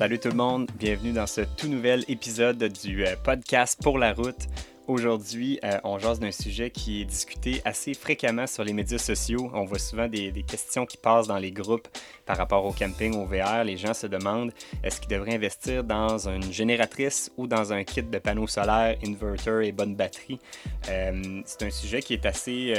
Salut 0.00 0.18
tout 0.18 0.30
le 0.30 0.34
monde, 0.34 0.66
bienvenue 0.78 1.12
dans 1.12 1.26
ce 1.26 1.42
tout 1.42 1.68
nouvel 1.68 2.06
épisode 2.08 2.56
du 2.56 3.04
euh, 3.04 3.16
podcast 3.22 3.78
Pour 3.82 3.98
la 3.98 4.14
route. 4.14 4.48
Aujourd'hui, 4.90 5.60
euh, 5.62 5.78
on 5.84 6.00
jase 6.00 6.18
d'un 6.18 6.32
sujet 6.32 6.70
qui 6.70 7.02
est 7.02 7.04
discuté 7.04 7.62
assez 7.64 7.94
fréquemment 7.94 8.48
sur 8.48 8.64
les 8.64 8.72
médias 8.72 8.98
sociaux. 8.98 9.48
On 9.54 9.64
voit 9.64 9.78
souvent 9.78 10.08
des, 10.08 10.32
questions 10.42 10.84
qui 10.84 10.96
passent 10.96 11.28
dans 11.28 11.36
les 11.36 11.52
groupes 11.52 11.86
par 12.26 12.36
rapport 12.36 12.64
au 12.64 12.72
camping, 12.72 13.14
au 13.14 13.24
VR. 13.24 13.62
Les 13.62 13.76
gens 13.76 13.94
se 13.94 14.08
demandent 14.08 14.52
est-ce 14.82 15.00
qu'ils 15.00 15.10
devraient 15.10 15.36
investir 15.36 15.84
dans 15.84 16.28
une 16.28 16.52
génératrice 16.52 17.30
ou 17.36 17.46
dans 17.46 17.72
un 17.72 17.84
kit 17.84 18.02
de 18.02 18.18
panneaux 18.18 18.48
solaires, 18.48 18.96
inverter 19.06 19.68
et 19.68 19.70
bonne 19.70 19.94
batterie? 19.94 20.40
Euh, 20.88 21.40
c'est 21.44 21.62
un 21.62 21.70
sujet 21.70 22.02
qui 22.02 22.14
est 22.14 22.26
assez 22.26 22.74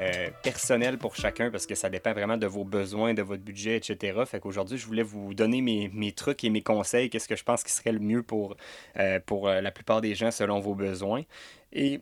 euh, 0.00 0.30
personnel 0.42 0.98
pour 0.98 1.14
chacun 1.14 1.52
parce 1.52 1.66
que 1.66 1.76
ça 1.76 1.88
dépend 1.88 2.14
vraiment 2.14 2.36
de 2.36 2.48
vos 2.48 2.64
besoins, 2.64 3.14
de 3.14 3.22
votre 3.22 3.44
budget, 3.44 3.76
etc. 3.76 4.22
Fait 4.26 4.40
qu'aujourd'hui, 4.40 4.76
je 4.76 4.86
voulais 4.86 5.04
vous 5.04 5.34
donner 5.34 5.60
mes, 5.60 5.88
mes 5.94 6.10
trucs 6.10 6.42
et 6.42 6.50
mes 6.50 6.62
conseils, 6.62 7.10
qu'est-ce 7.10 7.28
que 7.28 7.36
je 7.36 7.44
pense 7.44 7.62
qui 7.62 7.70
serait 7.70 7.92
le 7.92 8.00
mieux 8.00 8.24
pour, 8.24 8.56
pour 9.26 9.46
la 9.46 9.70
plupart 9.70 10.00
des 10.00 10.16
gens 10.16 10.32
selon 10.32 10.58
vos 10.58 10.74
besoins? 10.74 11.22
Et 11.72 12.00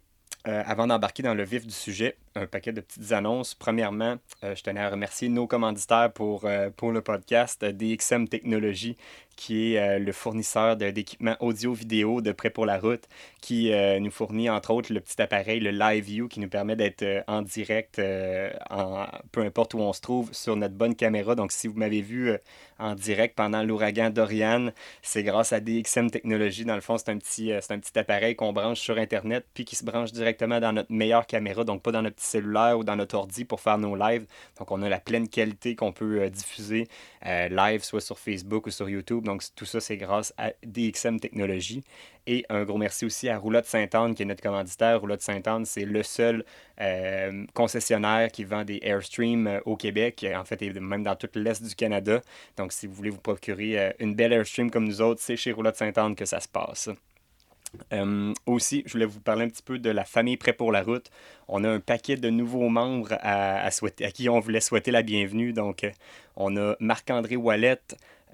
euh, 0.48 0.62
avant 0.66 0.87
d'embarquer 0.87 1.23
dans 1.23 1.34
le 1.34 1.45
vif 1.45 1.66
du 1.66 1.73
sujet, 1.73 2.16
un 2.34 2.46
paquet 2.46 2.72
de 2.72 2.80
petites 2.80 3.12
annonces. 3.12 3.54
Premièrement, 3.54 4.16
euh, 4.45 4.54
je 4.54 4.62
tenais 4.62 4.80
à 4.80 4.91
remercier 4.91 5.28
nos 5.28 5.46
commanditaires 5.46 6.12
pour, 6.12 6.45
euh, 6.45 6.70
pour 6.77 6.92
le 6.92 7.02
podcast 7.02 7.64
DXM 7.64 8.28
Technologies, 8.28 8.96
qui 9.36 9.74
est 9.74 9.98
le 9.98 10.12
fournisseur 10.12 10.77
d'équipements 10.77 11.36
audio-vidéo 11.41 12.20
de 12.20 12.32
Prêt 12.32 12.50
pour 12.50 12.66
la 12.66 12.78
route, 12.78 13.08
qui 13.41 13.72
nous 13.98 14.10
fournit 14.10 14.50
entre 14.50 14.72
autres 14.72 14.92
le 14.92 15.00
petit 15.00 15.20
appareil, 15.22 15.58
le 15.58 15.70
Live 15.70 16.05
View, 16.05 16.28
qui 16.28 16.38
nous 16.38 16.50
permet 16.50 16.77
d'être 16.77 17.24
en 17.27 17.41
direct, 17.41 17.96
peu 17.96 19.41
importe 19.41 19.72
où 19.72 19.78
on 19.78 19.94
se 19.94 20.02
trouve, 20.02 20.33
sur 20.34 20.55
notre 20.55 20.74
bonne 20.74 20.94
caméra. 20.94 21.34
Donc, 21.34 21.50
si 21.50 21.66
vous 21.66 21.78
m'avez 21.78 22.02
vu 22.02 22.36
en 22.83 22.94
direct 22.94 23.36
pendant 23.36 23.62
l'ouragan 23.62 24.11
Dorian. 24.11 24.70
C'est 25.02 25.22
grâce 25.22 25.52
à 25.52 25.61
DXM 25.61 26.11
Technologies. 26.11 26.64
Dans 26.64 26.74
le 26.74 26.80
fond, 26.80 26.98
c'est 26.98 27.11
un 27.11 27.19
petit, 27.19 27.52
euh, 27.52 27.61
un 27.70 27.78
petit 27.78 27.98
appareil 27.98 28.36
qu'on 28.36 28.52
branche 28.52 28.80
sur 28.80 28.98
Internet 28.98 29.46
puis 29.55 29.64
qui 29.64 29.77
se 29.77 29.84
branche 29.84 30.12
directement 30.12 30.61
dans 30.61 30.72
notre 30.72 30.92
meilleure 30.92 31.27
caméra, 31.27 31.64
donc 31.64 31.83
pas 31.83 31.92
dans 31.92 32.02
notre 32.02 32.20
cellulaire 32.23 32.78
ou 32.78 32.84
dans 32.84 32.97
notre 32.97 33.17
ordi 33.17 33.45
pour 33.45 33.61
faire 33.61 33.78
nos 33.78 33.97
lives. 33.97 34.27
Donc, 34.59 34.70
on 34.70 34.83
a 34.83 34.89
la 34.89 35.01
pleine 35.01 35.28
qualité 35.28 35.75
qu'on 35.75 35.92
peut 35.92 36.23
euh, 36.23 36.31
diffuser 36.31 36.89
euh, 37.27 37.48
live, 37.48 37.83
soit 37.83 38.01
sur 38.01 38.19
Facebook 38.19 38.67
ou 38.67 38.70
sur 38.70 38.89
YouTube. 38.89 39.25
Donc, 39.25 39.42
tout 39.55 39.64
ça, 39.64 39.81
c'est 39.81 39.97
grâce 39.97 40.33
à 40.39 40.53
DXM 40.64 41.19
Technologies. 41.19 41.84
Et 42.27 42.45
un 42.48 42.62
gros 42.64 42.79
merci 42.79 43.05
aussi 43.05 43.29
à 43.29 43.37
Roulotte 43.37 43.67
Sainte-Anne, 43.67 44.14
qui 44.14 44.23
est 44.23 44.27
notre 44.27 44.42
commanditaire. 44.42 45.01
Roulotte 45.01 45.23
Sainte-Anne, 45.23 45.64
c'est 45.64 45.84
le 45.84 46.03
seul 46.03 46.45
euh, 46.81 47.45
concessionnaire 47.53 48.31
qui 48.31 48.45
vend 48.45 48.64
des 48.64 48.79
Airstream 48.83 49.61
au 49.64 49.77
Québec, 49.77 50.25
en 50.34 50.45
fait, 50.45 50.62
et 50.62 50.73
même 50.73 51.03
dans 51.03 51.17
tout 51.17 51.29
l'Est 51.34 51.62
du 51.62 51.75
Canada. 51.75 52.23
Donc, 52.57 52.73
si 52.73 52.86
vous 52.86 52.95
voulez 52.95 53.11
vous 53.11 53.20
procurer 53.20 53.92
une 53.98 54.14
belle 54.14 54.33
Airstream 54.33 54.70
comme 54.70 54.84
nous 54.84 55.01
autres, 55.01 55.20
c'est 55.20 55.36
chez 55.36 55.51
Roulotte 55.51 55.77
Sainte-Anne 55.77 56.14
que 56.14 56.25
ça 56.25 56.39
se 56.39 56.48
passe. 56.48 56.91
Aussi, 58.47 58.83
je 58.87 58.92
voulais 58.92 59.05
vous 59.05 59.20
parler 59.20 59.45
un 59.45 59.48
petit 59.48 59.62
peu 59.62 59.78
de 59.78 59.91
la 59.91 60.05
famille 60.05 60.37
Prêt 60.37 60.53
pour 60.53 60.73
la 60.73 60.83
route. 60.83 61.11
On 61.48 61.65
a 61.65 61.69
un 61.70 61.81
paquet 61.81 62.17
de 62.17 62.31
nouveaux 62.31 62.69
membres 62.69 63.14
à, 63.20 63.69
qui 64.14 64.29
on 64.29 64.41
voulait 64.41 64.61
souhaiter 64.61 64.91
la 64.91 65.03
bienvenue. 65.03 65.53
Donc, 65.53 65.87
on 66.37 66.56
a 66.56 66.77
Marc-André 66.81 67.37
Wallet, 67.37 67.81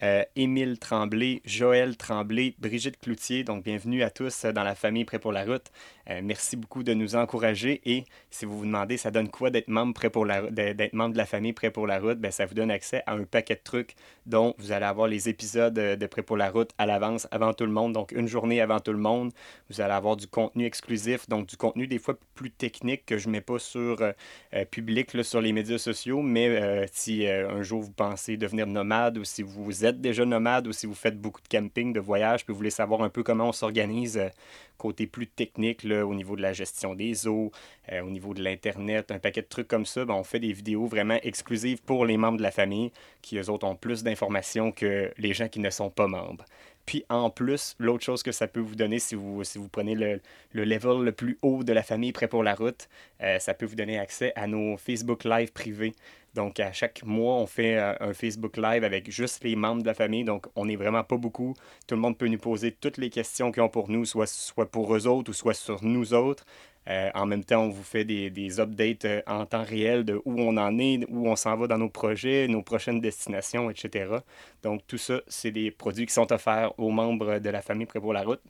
euh, 0.02 0.22
Émile 0.36 0.78
Tremblay, 0.78 1.42
Joël 1.44 1.96
Tremblay, 1.96 2.54
Brigitte 2.58 2.98
Cloutier. 2.98 3.44
Donc, 3.44 3.64
bienvenue 3.64 4.02
à 4.02 4.10
tous 4.10 4.44
dans 4.44 4.64
la 4.64 4.74
famille 4.74 5.04
Prêt 5.04 5.18
pour 5.18 5.32
la 5.32 5.44
route. 5.44 5.66
Euh, 6.10 6.20
merci 6.22 6.56
beaucoup 6.56 6.82
de 6.82 6.94
nous 6.94 7.16
encourager. 7.16 7.80
Et 7.84 8.04
si 8.30 8.44
vous 8.44 8.58
vous 8.58 8.64
demandez, 8.64 8.96
ça 8.96 9.10
donne 9.10 9.28
quoi 9.28 9.50
d'être 9.50 9.68
membre, 9.68 9.94
prêt 9.94 10.10
pour 10.10 10.24
la, 10.24 10.50
d'être 10.50 10.92
membre 10.92 11.12
de 11.12 11.18
la 11.18 11.26
famille 11.26 11.52
Prêt 11.52 11.70
pour 11.70 11.86
la 11.86 11.98
route? 11.98 12.18
Bien, 12.18 12.30
ça 12.30 12.46
vous 12.46 12.54
donne 12.54 12.70
accès 12.70 13.02
à 13.06 13.14
un 13.14 13.24
paquet 13.24 13.54
de 13.54 13.60
trucs 13.62 13.94
dont 14.26 14.54
vous 14.58 14.72
allez 14.72 14.86
avoir 14.86 15.08
les 15.08 15.28
épisodes 15.28 15.74
de 15.74 16.06
Prêt 16.06 16.22
pour 16.22 16.36
la 16.36 16.50
route 16.50 16.70
à 16.78 16.86
l'avance 16.86 17.28
avant 17.30 17.52
tout 17.54 17.64
le 17.64 17.72
monde. 17.72 17.92
Donc, 17.92 18.12
une 18.12 18.28
journée 18.28 18.60
avant 18.60 18.80
tout 18.80 18.92
le 18.92 18.98
monde. 18.98 19.32
Vous 19.70 19.80
allez 19.80 19.94
avoir 19.94 20.16
du 20.16 20.26
contenu 20.26 20.64
exclusif, 20.64 21.28
donc 21.28 21.46
du 21.46 21.56
contenu 21.56 21.86
des 21.86 21.98
fois 21.98 22.18
plus 22.34 22.50
technique 22.50 23.04
que 23.06 23.18
je 23.18 23.28
ne 23.28 23.32
mets 23.32 23.40
pas 23.40 23.58
sur 23.58 24.00
euh, 24.00 24.64
public 24.70 25.08
sur 25.22 25.40
les 25.40 25.52
médias 25.52 25.78
sociaux. 25.78 26.22
Mais 26.22 26.86
si 26.92 27.26
un 27.26 27.62
jour 27.62 27.82
vous 27.82 27.92
pensez 27.92 28.36
devenir 28.36 28.66
nomade 28.66 29.18
ou 29.18 29.24
si 29.24 29.42
vous 29.42 29.84
êtes 29.84 30.00
déjà 30.00 30.24
nomade 30.24 30.66
ou 30.66 30.72
si 30.72 30.86
vous 30.86 30.94
faites 30.94 31.20
beaucoup 31.20 31.40
de 31.40 31.48
camping, 31.48 31.92
de 31.92 32.00
voyage, 32.00 32.44
puis 32.44 32.52
vous 32.52 32.58
voulez 32.58 32.70
savoir 32.70 33.02
un 33.02 33.08
peu 33.08 33.22
comment 33.22 33.48
on 33.48 33.52
s'organise 33.52 34.18
euh, 34.18 34.28
côté 34.78 35.06
plus 35.06 35.26
technique 35.26 35.82
là, 35.82 36.06
au 36.06 36.14
niveau 36.14 36.36
de 36.36 36.42
la 36.42 36.52
gestion 36.52 36.94
des 36.94 37.26
eaux, 37.26 37.50
euh, 37.92 38.00
au 38.00 38.10
niveau 38.10 38.32
de 38.32 38.42
l'Internet, 38.42 39.10
un 39.10 39.18
paquet 39.18 39.42
de 39.42 39.46
trucs 39.46 39.68
comme 39.68 39.84
ça, 39.84 40.04
ben, 40.04 40.14
on 40.14 40.24
fait 40.24 40.40
des 40.40 40.52
vidéos 40.52 40.86
vraiment 40.86 41.18
exclusives 41.22 41.82
pour 41.82 42.06
les 42.06 42.16
membres 42.16 42.38
de 42.38 42.42
la 42.42 42.50
famille 42.50 42.92
qui, 43.20 43.36
eux 43.36 43.50
autres, 43.50 43.66
ont 43.66 43.76
plus 43.76 44.02
d'informations 44.02 44.72
que 44.72 45.12
les 45.18 45.34
gens 45.34 45.48
qui 45.48 45.60
ne 45.60 45.70
sont 45.70 45.90
pas 45.90 46.06
membres. 46.06 46.44
Puis 46.86 47.04
en 47.10 47.28
plus, 47.28 47.74
l'autre 47.78 48.02
chose 48.02 48.22
que 48.22 48.32
ça 48.32 48.46
peut 48.46 48.60
vous 48.60 48.74
donner 48.74 48.98
si 48.98 49.14
vous, 49.14 49.42
prenez 49.70 49.94
le, 49.94 50.22
le 50.52 50.64
level 50.64 51.02
le 51.04 51.12
plus 51.12 51.36
haut 51.42 51.62
de 51.62 51.74
la 51.74 51.82
famille 51.82 52.12
prêt 52.12 52.28
pour 52.28 52.42
la 52.42 52.54
route, 52.54 52.88
euh, 53.20 53.38
ça 53.38 53.52
peut 53.52 53.66
vous 53.66 53.74
donner 53.74 53.98
accès 53.98 54.32
à 54.36 54.46
nos 54.46 54.78
Facebook 54.78 55.24
Live 55.24 55.52
privés. 55.52 55.92
Donc, 56.38 56.60
à 56.60 56.70
chaque 56.70 57.02
mois, 57.02 57.34
on 57.34 57.46
fait 57.48 57.78
euh, 57.78 57.94
un 57.98 58.14
Facebook 58.14 58.58
Live 58.58 58.84
avec 58.84 59.10
juste 59.10 59.42
les 59.42 59.56
membres 59.56 59.82
de 59.82 59.88
la 59.88 59.94
famille. 59.94 60.22
Donc, 60.22 60.46
on 60.54 60.66
n'est 60.66 60.76
vraiment 60.76 61.02
pas 61.02 61.16
beaucoup. 61.16 61.54
Tout 61.88 61.96
le 61.96 62.00
monde 62.00 62.16
peut 62.16 62.28
nous 62.28 62.38
poser 62.38 62.70
toutes 62.70 62.96
les 62.96 63.10
questions 63.10 63.50
qu'ils 63.50 63.64
ont 63.64 63.68
pour 63.68 63.90
nous, 63.90 64.04
soit, 64.04 64.28
soit 64.28 64.70
pour 64.70 64.94
eux 64.94 65.08
autres 65.08 65.30
ou 65.32 65.34
soit 65.34 65.52
sur 65.52 65.82
nous 65.82 66.14
autres. 66.14 66.44
Euh, 66.88 67.10
en 67.16 67.26
même 67.26 67.42
temps, 67.42 67.62
on 67.64 67.70
vous 67.70 67.82
fait 67.82 68.04
des, 68.04 68.30
des 68.30 68.60
updates 68.60 69.04
euh, 69.04 69.20
en 69.26 69.46
temps 69.46 69.64
réel 69.64 70.04
de 70.04 70.22
où 70.24 70.40
on 70.40 70.56
en 70.58 70.78
est, 70.78 71.04
où 71.08 71.28
on 71.28 71.34
s'en 71.34 71.56
va 71.56 71.66
dans 71.66 71.78
nos 71.78 71.90
projets, 71.90 72.46
nos 72.46 72.62
prochaines 72.62 73.00
destinations, 73.00 73.68
etc. 73.68 74.18
Donc, 74.62 74.86
tout 74.86 74.96
ça, 74.96 75.20
c'est 75.26 75.50
des 75.50 75.72
produits 75.72 76.06
qui 76.06 76.14
sont 76.14 76.32
offerts 76.32 76.72
aux 76.78 76.90
membres 76.90 77.40
de 77.40 77.50
la 77.50 77.62
famille 77.62 77.86
Prêt 77.86 78.00
pour 78.00 78.12
la 78.12 78.22
route. 78.22 78.42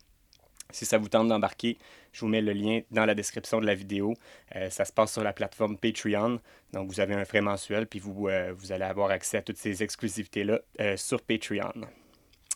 Si 0.71 0.85
ça 0.85 0.99
vous 0.99 1.09
tente 1.09 1.29
d'embarquer, 1.29 1.79
je 2.13 2.21
vous 2.21 2.29
mets 2.29 2.43
le 2.43 2.53
lien 2.53 2.81
dans 2.91 3.07
la 3.07 3.15
description 3.15 3.61
de 3.61 3.67
la 3.67 3.75
vidéo. 3.75 4.15
Euh, 4.57 4.71
ça 4.71 4.85
se 4.85 4.93
passe 4.93 5.13
sur 5.13 5.23
la 5.23 5.33
plateforme 5.33 5.79
Patreon. 5.79 6.41
Donc, 6.73 6.89
vous 6.91 7.01
avez 7.01 7.15
un 7.15 7.25
frais 7.25 7.41
mensuel, 7.41 7.87
puis 7.87 7.99
vous, 7.99 8.13
vous 8.13 8.73
allez 8.73 8.85
avoir 8.85 9.11
accès 9.11 9.39
à 9.39 9.43
toutes 9.43 9.57
ces 9.57 9.83
exclusivités-là 9.83 10.61
sur 10.97 11.23
Patreon. 11.23 11.73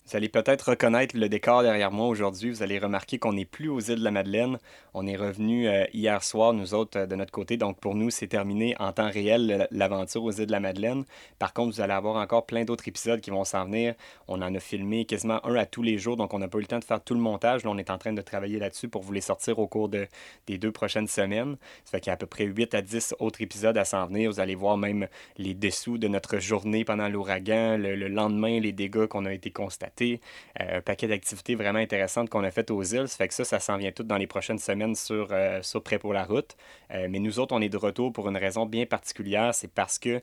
Vous 0.05 0.17
allez 0.17 0.29
peut-être 0.29 0.71
reconnaître 0.71 1.17
le 1.17 1.29
décor 1.29 1.63
derrière 1.63 1.93
moi 1.93 2.09
aujourd'hui. 2.09 2.51
Vous 2.51 2.65
allez 2.65 2.81
remarquer 2.81 3.21
qu'on 3.21 3.35
n'est 3.35 3.45
plus 3.45 3.69
aux 3.69 3.79
îles 3.79 4.01
de 4.01 4.05
la 4.05 4.11
Madeleine. 4.11 4.59
On 4.95 5.07
est 5.07 5.17
revenu 5.17 5.69
euh, 5.69 5.85
hier 5.95 6.25
soir, 6.25 6.53
nous 6.53 6.75
autres, 6.75 6.99
euh, 6.99 7.07
de 7.07 7.15
notre 7.15 7.31
côté. 7.31 7.57
Donc, 7.57 7.79
pour 7.79 7.95
nous, 7.95 8.11
c'est 8.11 8.27
terminé 8.27 8.75
en 8.81 8.93
temps 8.93 9.09
réel 9.09 9.69
l'aventure 9.71 10.25
aux 10.25 10.33
îles 10.33 10.47
de 10.47 10.53
la 10.53 10.59
Madeleine. 10.59 11.05
Par 11.39 11.53
contre, 11.53 11.77
vous 11.77 11.81
allez 11.81 11.93
avoir 11.93 12.17
encore 12.17 12.47
plein 12.47 12.65
d'autres 12.65 12.89
épisodes 12.89 13.21
qui 13.21 13.31
vont 13.31 13.45
s'en 13.45 13.65
venir. 13.65 13.95
On 14.27 14.43
en 14.43 14.53
a 14.53 14.59
filmé 14.59 15.05
quasiment 15.05 15.41
un 15.47 15.55
à 15.55 15.67
tous 15.67 15.83
les 15.83 15.99
jours. 15.99 16.17
Donc, 16.17 16.35
on 16.35 16.41
n'a 16.41 16.49
pas 16.49 16.59
eu 16.59 16.63
le 16.63 16.67
temps 16.67 16.81
de 16.81 16.85
faire 16.85 17.03
tout 17.03 17.15
le 17.15 17.21
montage. 17.21 17.63
Là, 17.63 17.71
on 17.71 17.79
est 17.79 17.89
en 17.89 17.97
train 17.97 18.13
de 18.13 18.23
travailler 18.23 18.59
là-dessus 18.59 18.89
pour 18.89 19.03
vous 19.03 19.13
les 19.13 19.21
sortir 19.21 19.61
au 19.61 19.69
cours 19.69 19.89
de, 19.89 20.09
des 20.49 20.59
deux 20.59 20.73
prochaines 20.73 21.09
semaines. 21.09 21.57
Ça 21.85 21.93
fait 21.93 22.01
qu'il 22.01 22.09
y 22.09 22.11
a 22.11 22.15
à 22.15 22.17
peu 22.17 22.27
près 22.27 22.45
8 22.45 22.75
à 22.75 22.83
10 22.83 23.15
autres 23.21 23.41
épisodes 23.41 23.79
à 23.79 23.85
s'en 23.85 24.05
venir. 24.07 24.33
Vous 24.33 24.41
allez 24.41 24.57
voir 24.57 24.77
même 24.77 25.07
les 25.39 25.55
dessous 25.55 25.97
de 25.97 26.09
notre 26.09 26.41
journée 26.41 26.85
pendant 26.85 27.09
l'ouragan, 27.09 27.79
le, 27.79 27.95
le 27.95 28.09
lendemain, 28.09 28.59
les 28.59 28.73
dégâts 28.73 29.07
qu'on 29.07 29.27
a 29.27 29.33
été 29.33 29.53
constatés 29.53 29.92
euh, 30.01 30.17
un 30.79 30.81
paquet 30.81 31.07
d'activités 31.07 31.55
vraiment 31.55 31.79
intéressantes 31.79 32.31
qu'on 32.31 32.45
a 32.45 32.51
faites 32.51 32.71
aux 32.71 32.83
îles. 32.83 33.09
Ça 33.09 33.17
fait 33.17 33.29
que 33.29 33.35
ça, 33.35 33.45
ça 33.45 33.61
s'en 33.61 33.77
vient 33.77 33.93
tout 33.93 34.03
dans 34.03 34.17
les 34.17 34.27
prochaines 34.27 34.59
semaines 34.59 34.95
sur, 34.95 35.29
euh, 35.31 35.63
sur 35.63 35.83
Prêt 35.83 35.99
pour 35.99 36.13
la 36.13 36.25
route. 36.25 36.57
Euh, 36.93 37.09
mais 37.11 37.19
nous 37.19 37.39
autres, 37.39 37.55
on 37.55 37.61
est 37.61 37.69
de 37.69 37.77
retour 37.77 38.13
pour 38.13 38.29
une 38.29 38.37
raison 38.37 38.67
bien 38.67 38.87
particulière. 38.87 39.55
C'est 39.55 39.73
parce 39.73 39.99
que 39.99 40.21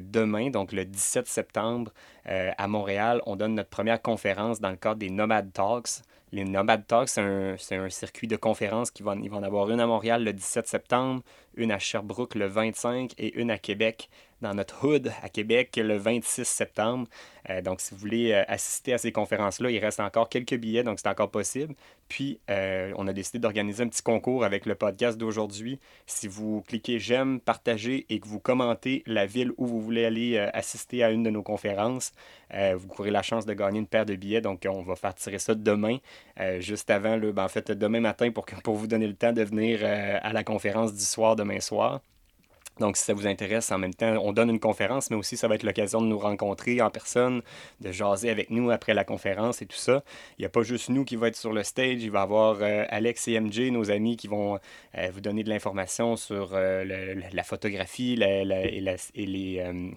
demain, 0.00 0.50
donc 0.50 0.72
le 0.72 0.84
17 0.84 1.26
septembre, 1.26 1.92
à 2.24 2.66
Montréal, 2.66 3.22
on 3.26 3.36
donne 3.36 3.54
notre 3.54 3.70
première 3.70 4.02
conférence 4.02 4.60
dans 4.60 4.70
le 4.70 4.76
cadre 4.76 4.96
des 4.96 5.10
Nomad 5.10 5.52
Talks. 5.52 6.02
Les 6.32 6.44
Nomad 6.44 6.84
Talks, 6.86 7.08
c'est 7.08 7.20
un, 7.20 7.54
un, 7.54 7.88
circuit 7.88 8.26
de 8.26 8.34
conférences 8.36 8.90
qui 8.90 9.04
va, 9.04 9.14
ils 9.22 9.30
vont 9.30 9.38
en 9.38 9.42
avoir 9.44 9.70
une 9.70 9.78
à 9.78 9.86
Montréal 9.86 10.24
le 10.24 10.32
17 10.32 10.66
septembre, 10.66 11.22
une 11.54 11.70
à 11.70 11.78
Sherbrooke 11.78 12.34
le 12.34 12.46
25 12.46 13.12
et 13.18 13.38
une 13.38 13.50
à 13.50 13.58
Québec 13.58 14.08
dans 14.42 14.54
notre 14.54 14.86
hood 14.86 15.12
à 15.22 15.28
Québec 15.28 15.76
le 15.76 15.96
26 15.96 16.44
septembre. 16.44 17.06
Euh, 17.48 17.62
donc, 17.62 17.80
si 17.80 17.94
vous 17.94 18.00
voulez 18.00 18.32
euh, 18.32 18.44
assister 18.48 18.92
à 18.92 18.98
ces 18.98 19.12
conférences-là, 19.12 19.70
il 19.70 19.78
reste 19.78 20.00
encore 20.00 20.28
quelques 20.28 20.56
billets, 20.56 20.82
donc 20.82 20.98
c'est 20.98 21.08
encore 21.08 21.30
possible. 21.30 21.74
Puis, 22.08 22.40
euh, 22.50 22.92
on 22.96 23.06
a 23.06 23.12
décidé 23.12 23.38
d'organiser 23.38 23.82
un 23.82 23.88
petit 23.88 24.02
concours 24.02 24.44
avec 24.44 24.66
le 24.66 24.74
podcast 24.74 25.16
d'aujourd'hui. 25.16 25.78
Si 26.06 26.28
vous 26.28 26.62
cliquez 26.66 26.98
j'aime, 26.98 27.40
partagez 27.40 28.06
et 28.10 28.20
que 28.20 28.28
vous 28.28 28.40
commentez 28.40 29.02
la 29.06 29.26
ville 29.26 29.52
où 29.56 29.66
vous 29.66 29.80
voulez 29.80 30.04
aller 30.04 30.38
assister 30.38 31.02
à 31.02 31.10
une 31.10 31.22
de 31.22 31.30
nos 31.30 31.42
conférences, 31.42 32.12
vous 32.52 32.86
courez 32.88 33.10
la 33.10 33.22
chance 33.22 33.44
de 33.44 33.54
gagner 33.54 33.80
une 33.80 33.86
paire 33.86 34.06
de 34.06 34.14
billets. 34.14 34.40
Donc, 34.40 34.66
on 34.68 34.82
va 34.82 34.94
faire 34.94 35.14
tirer 35.14 35.38
ça 35.38 35.54
demain, 35.54 35.98
juste 36.58 36.90
avant, 36.90 37.16
le, 37.16 37.32
ben, 37.32 37.44
en 37.44 37.48
fait, 37.48 37.72
demain 37.72 38.00
matin 38.00 38.30
pour, 38.30 38.44
pour 38.62 38.76
vous 38.76 38.86
donner 38.86 39.06
le 39.06 39.14
temps 39.14 39.32
de 39.32 39.42
venir 39.42 39.80
à 39.84 40.32
la 40.32 40.44
conférence 40.44 40.94
du 40.94 41.04
soir, 41.04 41.34
demain 41.34 41.60
soir. 41.60 42.00
Donc, 42.78 42.98
si 42.98 43.04
ça 43.04 43.14
vous 43.14 43.26
intéresse, 43.26 43.72
en 43.72 43.78
même 43.78 43.94
temps, 43.94 44.16
on 44.22 44.32
donne 44.32 44.50
une 44.50 44.60
conférence, 44.60 45.10
mais 45.10 45.16
aussi 45.16 45.36
ça 45.36 45.48
va 45.48 45.54
être 45.54 45.62
l'occasion 45.62 46.02
de 46.02 46.06
nous 46.06 46.18
rencontrer 46.18 46.82
en 46.82 46.90
personne, 46.90 47.40
de 47.80 47.90
jaser 47.90 48.28
avec 48.28 48.50
nous 48.50 48.70
après 48.70 48.92
la 48.92 49.04
conférence 49.04 49.62
et 49.62 49.66
tout 49.66 49.76
ça. 49.76 50.02
Il 50.38 50.42
n'y 50.42 50.46
a 50.46 50.50
pas 50.50 50.62
juste 50.62 50.90
nous 50.90 51.04
qui 51.04 51.16
va 51.16 51.28
être 51.28 51.36
sur 51.36 51.54
le 51.54 51.62
stage, 51.62 52.02
il 52.02 52.10
va 52.10 52.20
y 52.20 52.22
avoir 52.22 52.58
euh, 52.60 52.84
Alex 52.90 53.28
et 53.28 53.40
MJ, 53.40 53.70
nos 53.70 53.90
amis, 53.90 54.16
qui 54.16 54.28
vont 54.28 54.58
euh, 54.98 55.08
vous 55.10 55.22
donner 55.22 55.42
de 55.42 55.48
l'information 55.48 56.16
sur 56.16 56.50
euh, 56.52 57.14
la 57.32 57.42
photographie 57.42 58.12
et, 58.12 58.44
les, 58.44 58.96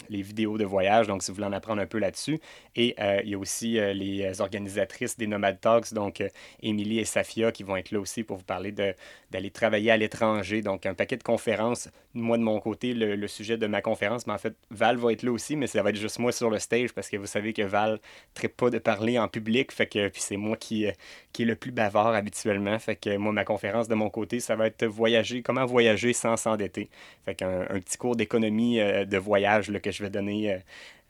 les, 0.09 0.21
vidéos 0.21 0.57
de 0.57 0.65
voyage. 0.65 1.07
Donc, 1.07 1.23
si 1.23 1.31
vous 1.31 1.35
voulez 1.35 1.47
en 1.47 1.53
apprendre 1.53 1.81
un 1.81 1.87
peu 1.87 1.99
là-dessus. 1.99 2.39
Et 2.75 2.95
il 3.23 3.29
y 3.29 3.35
a 3.35 3.37
aussi 3.37 3.73
les 3.73 4.39
organisatrices 4.39 5.17
des 5.17 5.27
Nomad 5.27 5.59
Talks, 5.59 5.93
donc 5.93 6.23
Émilie 6.61 6.99
et 6.99 7.05
Safia, 7.05 7.51
qui 7.51 7.63
vont 7.63 7.75
être 7.75 7.91
là 7.91 7.99
aussi 7.99 8.23
pour 8.23 8.37
vous 8.37 8.43
parler 8.43 8.71
d'aller 8.71 9.51
travailler 9.51 9.91
à 9.91 9.97
l'étranger. 9.97 10.61
Donc, 10.61 10.85
un 10.85 10.93
paquet 10.93 11.17
de 11.17 11.23
conférences. 11.23 11.89
Moi, 12.13 12.37
de 12.37 12.43
mon 12.43 12.59
côté, 12.59 12.68
le, 12.81 13.27
sujet 13.27 13.57
de 13.57 13.67
ma 13.67 13.81
conférence, 13.81 14.27
mais 14.27 14.33
en 14.33 14.37
fait, 14.37 14.55
Val 14.71 14.97
va 14.97 15.11
être 15.11 15.23
là 15.23 15.31
aussi, 15.31 15.55
mais 15.55 15.67
ça 15.67 15.81
va 15.83 15.89
être 15.89 15.95
juste 15.95 16.19
moi 16.19 16.31
sur 16.31 16.49
le 16.49 16.59
stage 16.59 16.93
parce 16.93 17.09
que 17.09 17.17
vous 17.17 17.25
savez 17.25 17.53
que 17.53 17.61
Val 17.61 17.99
ne 18.41 18.47
pas 18.47 18.69
de 18.69 18.79
parler 18.79 19.19
en 19.19 19.27
public, 19.27 19.71
fait 19.71 19.87
que 19.87 20.07
puis 20.09 20.21
c'est 20.21 20.37
moi 20.37 20.57
qui, 20.57 20.87
euh, 20.87 20.91
qui 21.33 21.43
est 21.43 21.45
le 21.45 21.55
plus 21.55 21.71
bavard 21.71 22.13
habituellement. 22.13 22.77
Fait 22.79 22.95
que 22.95 23.17
moi, 23.17 23.31
ma 23.31 23.45
conférence 23.45 23.87
de 23.87 23.95
mon 23.95 24.09
côté, 24.09 24.39
ça 24.39 24.55
va 24.55 24.67
être 24.67 24.85
voyager, 24.85 25.41
comment 25.41 25.65
voyager 25.65 26.13
sans 26.13 26.37
s'endetter. 26.37 26.89
Fait 27.25 27.35
qu'un 27.35 27.61
un 27.69 27.79
petit 27.79 27.97
cours 27.97 28.15
d'économie 28.15 28.79
euh, 28.79 29.05
de 29.05 29.17
voyage 29.17 29.69
là, 29.69 29.79
que 29.79 29.91
je 29.91 30.03
vais 30.03 30.09
donner 30.09 30.59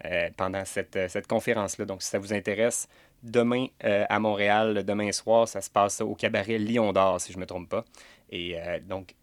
euh, 0.06 0.30
pendant 0.38 0.66
cette, 0.66 0.98
cette 1.10 1.28
conférence-là. 1.28 1.86
Donc, 1.86 2.02
si 2.02 2.10
ça 2.10 2.20
vous 2.20 2.34
intéresse, 2.34 2.88
demain 3.22 3.68
à 3.82 4.18
Montréal, 4.20 4.84
demain 4.86 5.12
soir, 5.12 5.48
ça 5.48 5.60
se 5.60 5.70
passe 5.70 6.00
au 6.00 6.16
cabaret 6.16 6.58
Lion 6.58 6.94
d'Or, 6.94 7.20
si 7.20 7.34
je 7.34 7.38
ne 7.38 7.42
me 7.42 7.46
trompe 7.46 7.68
pas. 7.68 7.84
Et 8.32 8.56
donc, 8.88 9.14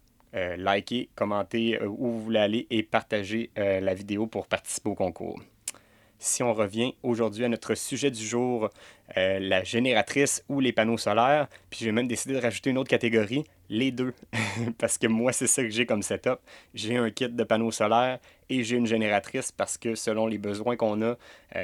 commentez 1.15 1.79
euh, 1.81 1.87
où 1.87 2.11
vous 2.11 2.23
voulez 2.23 2.39
aller 2.39 2.67
et 2.69 2.83
partagez 2.83 3.51
euh, 3.57 3.79
la 3.79 3.93
vidéo 3.93 4.27
pour 4.27 4.47
participer 4.47 4.89
au 4.89 4.95
concours. 4.95 5.39
Si 6.19 6.41
on 6.41 6.51
revient 6.53 6.95
aujourd'hui 7.03 7.45
à 7.45 7.49
notre 7.49 7.75
sujet 7.75 8.09
du 8.09 8.25
jour, 8.25 8.71
la 9.15 9.63
génératrice 9.63 10.43
ou 10.49 10.59
les 10.59 10.73
panneaux 10.73 10.97
solaires, 10.97 11.47
puis 11.69 11.81
j'ai 11.85 11.91
même 11.91 12.07
décidé 12.07 12.33
de 12.33 12.39
rajouter 12.39 12.71
une 12.71 12.79
autre 12.79 12.89
catégorie, 12.89 13.43
les 13.69 13.91
deux, 13.91 14.15
parce 14.79 14.97
que 14.97 15.05
moi 15.05 15.31
c'est 15.31 15.45
ça 15.45 15.61
que 15.61 15.69
j'ai 15.69 15.85
comme 15.85 16.01
setup. 16.01 16.39
J'ai 16.73 16.97
un 16.97 17.11
kit 17.11 17.29
de 17.29 17.43
panneaux 17.43 17.69
solaires 17.69 18.17
et 18.49 18.63
j'ai 18.63 18.77
une 18.77 18.87
génératrice 18.87 19.51
parce 19.51 19.77
que 19.77 19.93
selon 19.93 20.25
les 20.25 20.39
besoins 20.39 20.75
qu'on 20.75 21.03
a, 21.03 21.17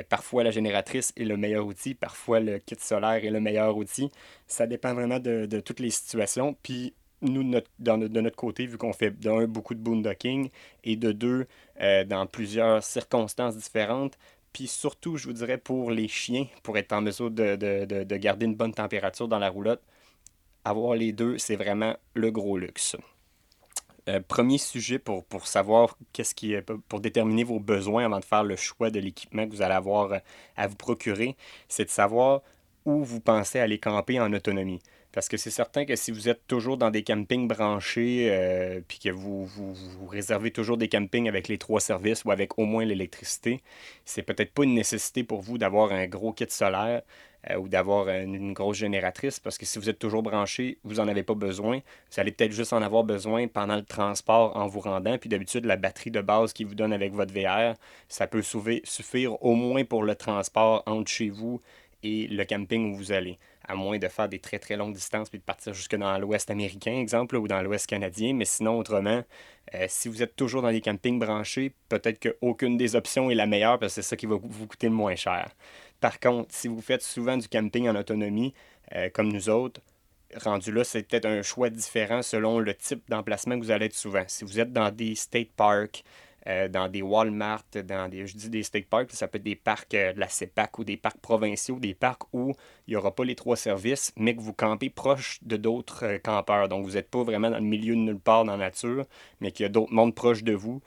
parfois 0.08 0.44
la 0.44 0.52
génératrice 0.52 1.14
est 1.18 1.26
le 1.26 1.36
meilleur 1.36 1.66
outil, 1.66 1.96
parfois 1.96 2.40
le 2.40 2.60
kit 2.60 2.78
solaire 2.78 3.26
est 3.26 3.32
le 3.32 3.40
meilleur 3.40 3.76
outil. 3.76 4.12
Ça 4.46 4.68
dépend 4.68 4.94
vraiment 4.94 5.20
de, 5.20 5.48
de 5.48 5.60
toutes 5.62 5.80
les 5.80 5.90
situations. 5.90 6.56
Puis 6.62 6.94
nous, 7.24 7.44
de 7.80 8.22
notre 8.22 8.36
côté, 8.36 8.66
vu 8.66 8.78
qu'on 8.78 8.94
fait 8.94 9.12
d'un, 9.12 9.46
beaucoup 9.46 9.74
de 9.74 9.80
boondocking 9.80 10.50
et 10.84 10.96
de 10.96 11.12
deux, 11.12 11.48
euh, 11.82 12.04
dans 12.04 12.26
plusieurs 12.26 12.84
circonstances 12.84 13.58
différentes, 13.58 14.18
puis 14.52 14.68
surtout, 14.68 15.18
je 15.18 15.28
vous 15.28 15.34
dirais, 15.34 15.58
pour 15.58 15.92
les 15.92 16.08
chiens, 16.08 16.46
pour 16.62 16.78
être 16.78 16.94
en 16.94 17.02
mesure 17.02 17.32
de, 17.32 18.04
garder 18.18 18.46
une 18.46 18.56
bonne 18.56 18.74
température 18.74 19.28
dans 19.28 19.40
la 19.40 19.50
roulotte, 19.50 19.82
avoir 20.64 20.96
les 20.96 21.12
deux, 21.12 21.38
c'est 21.38 21.56
vraiment 21.56 21.96
le 22.14 22.32
gros 22.32 22.58
luxe. 22.58 22.96
Euh, 24.10 24.20
premier 24.20 24.58
sujet 24.58 25.00
pour, 25.00 25.24
pour 25.24 25.48
savoir 25.48 25.98
qu'est-ce 26.12 26.36
qui 26.36 26.54
est, 26.54 26.62
pour 26.62 27.00
déterminer 27.00 27.46
vos 27.46 27.60
besoins 27.60 28.06
avant 28.06 28.20
de 28.20 28.26
faire 28.26 28.44
le 28.44 28.58
choix 28.58 28.90
de 28.90 29.00
l'équipement 29.00 29.48
que 29.48 29.52
vous 29.52 29.62
allez 29.62 29.74
avoir 29.74 30.12
euh, 30.12 30.20
à 30.58 30.68
vous 30.68 30.76
procurer, 30.76 31.36
c'est 31.70 31.86
de 31.86 31.90
savoir 31.90 32.42
où 32.86 33.04
vous 33.04 33.22
pensez 33.22 33.60
aller 33.60 33.80
camper 33.80 34.20
en 34.20 34.34
autonomie. 34.34 34.82
Parce 35.14 35.30
que 35.30 35.38
c'est 35.38 35.52
certain 35.52 35.86
que 35.86 35.96
si 35.96 36.12
vous 36.12 36.28
êtes 36.28 36.48
toujours 36.48 36.76
dans 36.76 36.90
des 36.90 37.04
campings 37.04 37.48
branchés, 37.48 38.30
euh, 38.32 38.82
puis 38.88 38.98
que 38.98 39.10
vous, 39.10 39.46
vous, 39.46 40.08
réservez 40.08 40.50
toujours 40.50 40.76
des 40.76 40.90
campings 40.90 41.30
avec 41.30 41.48
les 41.48 41.60
trois 41.60 41.80
services 41.80 42.26
ou 42.26 42.32
avec 42.32 42.58
au 42.58 42.66
moins 42.66 42.84
l'électricité, 42.84 43.62
c'est 44.06 44.24
peut-être 44.24 44.52
pas 44.52 44.64
une 44.64 44.74
nécessité 44.74 45.24
pour 45.24 45.42
vous 45.42 45.60
d'avoir 45.60 45.92
un 45.92 46.08
gros 46.08 46.34
kit 46.34 46.48
solaire 46.50 47.04
euh, 47.52 47.58
ou 47.58 47.68
d'avoir 47.68 48.10
une, 48.10 48.54
grosse 48.54 48.78
génératrice, 48.78 49.40
parce 49.40 49.60
que 49.60 49.68
si 49.68 49.78
vous 49.78 49.88
êtes 49.88 50.00
toujours 50.00 50.24
branché, 50.24 50.80
vous 50.84 50.96
n'en 50.96 51.08
avez 51.08 51.24
pas 51.24 51.36
besoin. 51.36 51.82
Vous 52.12 52.20
allez 52.20 52.32
peut-être 52.32 52.52
juste 52.52 52.74
en 52.74 52.82
avoir 52.82 53.04
besoin 53.04 53.48
pendant 53.48 53.76
le 53.76 53.84
transport 53.84 54.58
en 54.58 54.66
vous 54.66 54.80
rendant. 54.80 55.20
Puis 55.20 55.30
d'habitude, 55.30 55.66
la 55.66 55.76
batterie 55.76 56.12
de 56.12 56.22
base 56.22 56.54
qui 56.54 56.64
vous 56.64 56.74
donne 56.74 56.92
avec 56.92 57.14
votre 57.14 57.34
VR, 57.34 57.76
ça 58.08 58.26
peut 58.26 58.42
suffire 58.42 59.44
au 59.44 59.54
moins 59.54 59.84
pour 59.84 60.02
le 60.02 60.16
transport 60.16 60.82
entre 60.88 61.12
chez 61.12 61.30
vous 61.30 61.62
et 62.02 62.28
le 62.28 62.44
camping 62.46 62.94
où 62.94 62.98
vous 62.98 63.12
allez 63.12 63.38
à 63.68 63.76
moins 63.76 63.98
de 63.98 64.08
faire 64.08 64.30
des 64.30 64.40
très 64.40 64.60
très 64.60 64.76
longues 64.76 64.94
distances 64.94 65.30
puis 65.30 65.40
de 65.40 65.44
partir 65.44 65.74
jusque 65.74 65.96
dans 65.96 66.18
l'Ouest 66.18 66.52
américain, 66.52 66.94
exemple, 66.94 67.36
ou 67.38 67.48
dans 67.48 67.62
l'Ouest 67.62 67.88
canadien. 67.88 68.34
Mais 68.34 68.46
sinon, 68.46 68.78
autrement, 68.78 69.24
euh, 69.74 69.86
si 69.88 70.10
vous 70.10 70.22
êtes 70.22 70.36
toujours 70.36 70.62
dans 70.62 70.72
des 70.72 70.82
campings 70.82 71.20
branchés, 71.20 71.74
peut-être 71.90 72.20
qu'aucune 72.20 72.78
des 72.78 72.96
options 72.96 73.30
est 73.30 73.36
la 73.36 73.48
meilleure 73.48 73.80
parce 73.80 73.96
que 73.96 74.02
c'est 74.02 74.10
ça 74.10 74.16
qui 74.16 74.26
va 74.26 74.36
vous 74.42 74.68
coûter 74.68 74.88
le 74.88 74.94
moins 74.94 75.16
cher. 75.16 75.52
Par 76.00 76.20
contre, 76.20 76.54
si 76.54 76.68
vous 76.68 76.82
faites 76.82 77.02
souvent 77.02 77.38
du 77.38 77.48
camping 77.48 77.88
en 77.88 77.96
autonomie, 77.96 78.54
euh, 78.96 79.10
comme 79.10 79.32
nous 79.32 79.50
autres, 79.50 79.82
rendu 80.36 80.72
là, 80.72 80.84
c'est 80.84 81.04
peut-être 81.04 81.26
un 81.26 81.42
choix 81.42 81.70
différent 81.70 82.22
selon 82.22 82.60
le 82.60 82.74
type 82.74 83.04
d'emplacement 83.10 83.58
que 83.58 83.64
vous 83.64 83.72
allez 83.72 83.86
être 83.86 83.96
souvent. 83.96 84.24
Si 84.28 84.44
vous 84.44 84.60
êtes 84.60 84.74
dans 84.74 84.92
des 84.92 85.16
state 85.16 85.52
parks, 85.56 86.04
euh, 86.48 86.68
dans 86.68 86.90
des 86.90 87.02
Walmart, 87.02 87.64
dans 87.86 88.10
des, 88.10 88.28
je 88.28 88.36
dis 88.36 88.50
des 88.50 88.64
state 88.64 88.88
parks, 88.88 89.12
ça 89.12 89.28
peut 89.28 89.38
être 89.38 89.44
des 89.44 89.56
parcs 89.56 89.94
euh, 89.94 90.14
de 90.14 90.20
la 90.20 90.28
CEPAC 90.28 90.78
ou 90.80 90.84
des 90.84 90.98
parcs 90.98 91.20
provinciaux, 91.20 91.80
des 91.80 91.94
parcs 91.94 92.24
où 92.34 92.54
il 92.88 92.92
n'y 92.92 92.96
aura 92.96 93.16
pas 93.16 93.24
les 93.24 93.36
trois 93.36 93.56
services, 93.56 94.12
mais 94.18 94.36
que 94.36 94.42
vous 94.42 94.54
campez 94.54 94.90
proche 94.90 95.40
de 95.44 95.56
d'autres 95.56 96.06
euh, 96.06 96.18
campeurs. 96.20 96.68
Donc, 96.68 96.86
vous 96.86 96.94
n'êtes 96.94 97.10
pas 97.10 97.24
vraiment 97.24 97.50
dans 97.50 97.60
le 97.60 97.64
milieu 97.64 97.96
de 97.96 98.02
nulle 98.02 98.20
part 98.20 98.44
dans 98.44 98.58
la 98.58 98.66
nature, 98.66 99.06
mais 99.40 99.52
qu'il 99.52 99.64
y 99.64 99.68
a 99.68 99.70
d'autres 99.70 99.94
mondes 99.94 100.16
proches 100.16 100.44
de 100.44 100.54
vous. 100.54 100.82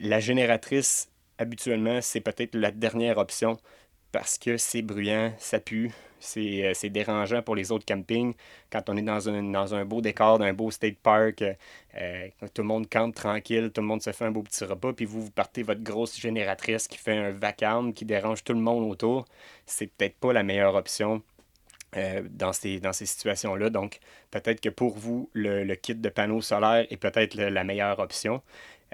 la 0.00 0.20
génératrice, 0.20 1.10
habituellement, 1.38 2.00
c'est 2.00 2.20
peut-être 2.20 2.54
la 2.54 2.70
dernière 2.70 3.18
option 3.18 3.58
parce 4.16 4.38
que 4.38 4.56
c'est 4.56 4.80
bruyant, 4.80 5.34
ça 5.36 5.60
pue, 5.60 5.90
euh, 6.38 6.70
c'est 6.72 6.88
dérangeant 6.88 7.42
pour 7.42 7.54
les 7.54 7.70
autres 7.70 7.84
campings. 7.84 8.32
Quand 8.72 8.88
on 8.88 8.96
est 8.96 9.02
dans 9.02 9.28
un, 9.28 9.42
dans 9.42 9.74
un 9.74 9.84
beau 9.84 10.00
décor, 10.00 10.38
d'un 10.38 10.54
beau 10.54 10.70
state 10.70 10.96
park, 10.96 11.42
euh, 11.42 11.52
euh, 11.98 12.28
tout 12.54 12.62
le 12.62 12.68
monde 12.68 12.88
campe 12.88 13.14
tranquille, 13.14 13.70
tout 13.74 13.82
le 13.82 13.86
monde 13.86 14.00
se 14.00 14.12
fait 14.12 14.24
un 14.24 14.30
beau 14.30 14.42
petit 14.42 14.64
repas, 14.64 14.94
puis 14.94 15.04
vous, 15.04 15.20
vous 15.20 15.30
partez 15.30 15.62
votre 15.62 15.82
grosse 15.82 16.18
génératrice 16.18 16.88
qui 16.88 16.96
fait 16.96 17.14
un 17.14 17.30
vacarme, 17.30 17.92
qui 17.92 18.06
dérange 18.06 18.42
tout 18.42 18.54
le 18.54 18.60
monde 18.60 18.90
autour. 18.90 19.26
C'est 19.66 19.86
peut-être 19.86 20.16
pas 20.16 20.32
la 20.32 20.42
meilleure 20.42 20.76
option. 20.76 21.22
dans 22.30 22.52
ces, 22.54 22.80
dans 22.80 22.94
ces 22.94 23.06
situations-là. 23.06 23.68
Donc, 23.68 24.00
peut-être 24.30 24.60
que 24.62 24.70
pour 24.70 24.96
vous, 24.96 25.28
le, 25.34 25.62
le, 25.64 25.74
kit 25.76 25.94
de 25.94 26.08
panneaux 26.08 26.42
solaires 26.42 26.86
est 26.90 26.96
peut-être 26.96 27.34
la 27.36 27.64
meilleure 27.64 27.98
option. 27.98 28.42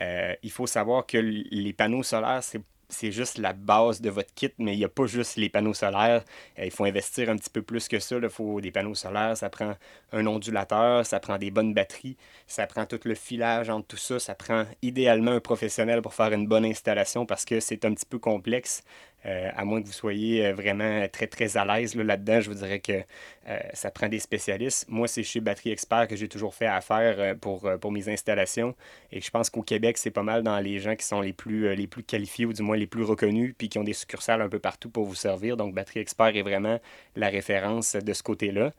il 0.01 0.51
faut 0.51 0.67
savoir 0.67 1.07
que 1.07 1.19
les 1.19 1.73
panneaux 1.73 2.03
solaires, 2.03 2.43
c'est 2.43 2.61
c'est 2.93 3.11
juste 3.11 3.39
la 3.39 3.53
base 3.53 4.00
de 4.00 4.11
votre 4.11 4.33
kit, 4.35 4.50
mais 4.59 4.75
il 4.75 4.79
n'y 4.79 4.85
a 4.85 4.89
pas 4.89 5.06
juste 5.06 5.37
les 5.37 5.49
panneaux 5.49 5.75
solaires. 5.75 6.25
Euh, 6.59 6.65
il 6.65 6.71
faut 6.71 6.85
investir 6.85 7.31
un 7.31 7.37
petit 7.37 7.50
peu 7.50 7.62
plus 7.62 7.89
que 7.89 7.99
ça. 7.99 8.17
Il 8.23 8.29
faut 8.29 8.61
des 8.61 8.71
panneaux 8.71 8.94
solaires, 8.94 9.37
ça 9.37 9.50
prend 9.50 9.75
un 10.12 10.27
ondulateur, 10.27 11.05
ça 11.06 11.19
prend 11.21 11.39
des 11.39 11.50
bonnes 11.50 11.75
batteries, 11.75 12.17
ça 12.47 12.67
prend 12.67 12.87
tout 12.87 13.00
le 13.05 13.15
filage 13.15 13.71
entre 13.71 13.87
tout 13.89 13.97
ça, 13.97 14.19
ça 14.19 14.35
prend 14.35 14.65
idéalement 14.83 15.33
un 15.33 15.41
professionnel 15.41 16.03
pour 16.03 16.15
faire 16.15 16.33
une 16.33 16.47
bonne 16.47 16.65
installation 16.65 17.27
parce 17.27 17.44
que 17.44 17.61
c'est 17.61 17.85
un 17.85 17.94
petit 17.94 18.06
peu 18.06 18.19
complexe. 18.19 18.83
Euh, 19.24 19.50
à 19.56 19.64
moins 19.64 19.81
que 19.81 19.86
vous 19.86 19.93
soyez 19.93 20.46
euh, 20.46 20.55
vraiment 20.55 21.06
très 21.08 21.26
très 21.26 21.56
à 21.56 21.64
l'aise 21.64 21.94
là-dedans, 21.94 22.41
je 22.41 22.50
vous 22.50 22.56
dirais 22.56 22.81
que 22.81 23.02
euh, 23.48 23.58
ça 23.72 23.91
prend 23.91 24.08
des 24.08 24.19
spécialistes. 24.19 24.86
Moi, 24.88 25.06
c'est 25.06 25.22
chez 25.22 25.41
Batterie 25.41 25.70
Expert 25.70 26.08
que 26.08 26.17
j'ai 26.17 26.29
toujours 26.29 26.55
fait 26.55 26.67
affaire 26.67 27.36
pour, 27.38 27.70
pour 27.81 27.93
mes 27.93 28.08
installations. 28.08 28.74
Et 29.12 29.20
je 29.20 29.31
pense 29.31 29.50
qu'au 29.50 29.62
Québec, 29.62 29.98
c'est 29.98 30.10
pas 30.10 30.22
mal 30.22 30.43
dans 30.43 30.58
les 30.58 30.79
gens 30.79 30.96
qui 30.96 31.06
sont 31.06 31.20
les 31.20 31.32
plus, 31.32 31.74
les 31.74 31.86
plus 31.86 32.02
qualifiés 32.02 32.46
ou 32.46 32.52
du 32.52 32.62
moins 32.62 32.76
les 32.76 32.86
plus 32.86 33.05
reconnus, 33.05 33.55
puis 33.56 33.69
qui 33.69 33.79
ont 33.79 33.84
des 33.84 33.93
succursales 33.93 34.43
un 34.43 34.48
peu 34.48 34.58
partout 34.58 34.91
pour 34.91 35.05
vous 35.05 35.14
servir. 35.14 35.56
Donc, 35.56 35.74
Batterie 35.74 36.00
Expert 36.00 36.36
est 36.36 36.43
vraiment 36.43 36.81
la 37.17 37.29
référence 37.29 37.94
de 37.96 38.12
ce 38.12 38.22
côté-là 38.22 38.72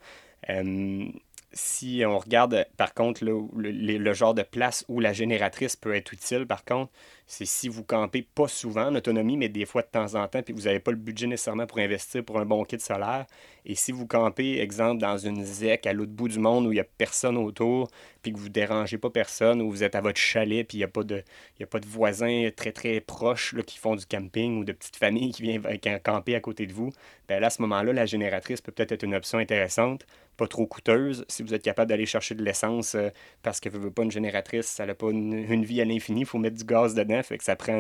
si 1.54 2.04
on 2.06 2.18
regarde 2.18 2.66
par 2.78 2.94
contre 2.94 3.24
le, 3.24 4.14
genre 4.14 4.34
de 4.34 4.42
place 4.42 4.84
où 4.88 5.00
la 5.00 5.14
génératrice 5.14 5.76
peut 5.76 5.96
être 5.96 6.12
utile, 6.12 6.46
par 6.46 6.66
contre, 6.66 6.92
c'est 7.26 7.46
si 7.46 7.70
vous 7.70 7.84
campez 7.84 8.22
pas 8.22 8.48
souvent 8.48 8.88
en 8.88 8.96
autonomie, 8.96 9.38
mais 9.38 9.50
des 9.50 9.66
fois 9.66 9.82
de 9.82 9.88
temps 9.88 10.16
en 10.16 10.28
temps, 10.28 10.42
puis 10.42 10.54
vous 10.54 10.64
n'avez 10.64 10.80
pas 10.80 10.92
le 10.92 10.98
budget 10.98 11.28
nécessairement 11.28 11.66
pour 11.66 11.80
investir 11.80 12.24
pour 12.24 12.40
un 12.40 12.46
bon 12.46 12.64
kit 12.66 12.80
solaire. 12.80 13.26
Et 13.66 13.76
si 13.76 13.92
vous 13.92 14.06
campez, 14.06 14.60
exemple, 14.60 15.00
dans 15.00 15.18
une 15.18 15.44
ZEC 15.44 15.88
à 15.88 15.94
l'autre 15.94 16.12
bout 16.12 16.28
du 16.28 16.40
monde 16.40 16.68
où 16.68 16.72
il 16.72 16.76
n'y 16.76 16.82
a 16.82 16.86
personne 16.98 17.38
autour, 17.38 17.90
puis 18.22 18.34
que 18.34 18.38
vous 18.38 18.50
ne 18.50 18.54
dérangez 18.54 18.98
pas 18.98 19.10
personne, 19.10 19.62
ou 19.62 19.70
vous 19.72 19.84
êtes 19.84 19.96
à 19.96 20.02
votre 20.02 20.20
chalet, 20.20 20.68
puis 20.68 20.78
il 20.78 20.82
n'y 20.82 20.86
a, 20.86 20.90
pas 20.90 21.04
de, 21.04 21.24
a 21.62 21.66
pas 21.66 21.80
de 21.80 21.88
voisins 21.88 22.50
très 22.56 22.72
très 22.72 23.00
proches 23.00 23.56
qui 23.66 23.78
font 23.78 23.96
du 23.96 24.06
camping 24.06 24.60
ou 24.60 24.66
de 24.66 24.74
petites 24.74 24.98
familles 24.98 25.32
qui 25.32 25.44
viennent 25.44 25.64
camper 26.04 26.36
à 26.36 26.42
côté 26.42 26.66
de 26.66 26.74
vous, 26.74 26.92
bien 27.28 27.42
à 27.42 27.50
ce 27.50 27.62
moment-là, 27.62 27.94
la 27.94 28.06
génératrice 28.06 28.62
peut 28.62 28.72
peut-être 28.72 28.92
être 28.92 29.04
une 29.04 29.16
option 29.16 29.38
intéressante 29.38 30.06
pas 30.38 30.48
trop 30.48 30.66
coûteuse. 30.66 31.26
Si 31.28 31.44
vous 31.44 31.54
êtes 31.54 31.64
capable 31.64 31.90
d'aller 31.90 32.06
chercher 32.06 32.36
de 32.36 32.44
l'essence 32.44 32.96
euh, 32.96 33.10
parce 33.42 33.60
que 33.60 33.70
vous 33.70 33.80
ne 33.80 33.90
pas 33.90 34.04
une 34.04 34.12
génératrice, 34.12 34.66
ça 34.66 34.86
n'a 34.86 34.96
pas 34.96 35.10
une, 35.10 35.64
vie 35.64 35.82
à 35.82 35.86
l'infini, 35.86 36.22
il 36.22 36.26
faut 36.26 36.40
mettre 36.40 36.58
du 36.58 36.64
gaz 36.64 36.96
dedans, 36.96 37.22
fait 37.24 37.38
que 37.38 37.44
ça 37.44 37.56
prend 37.56 37.80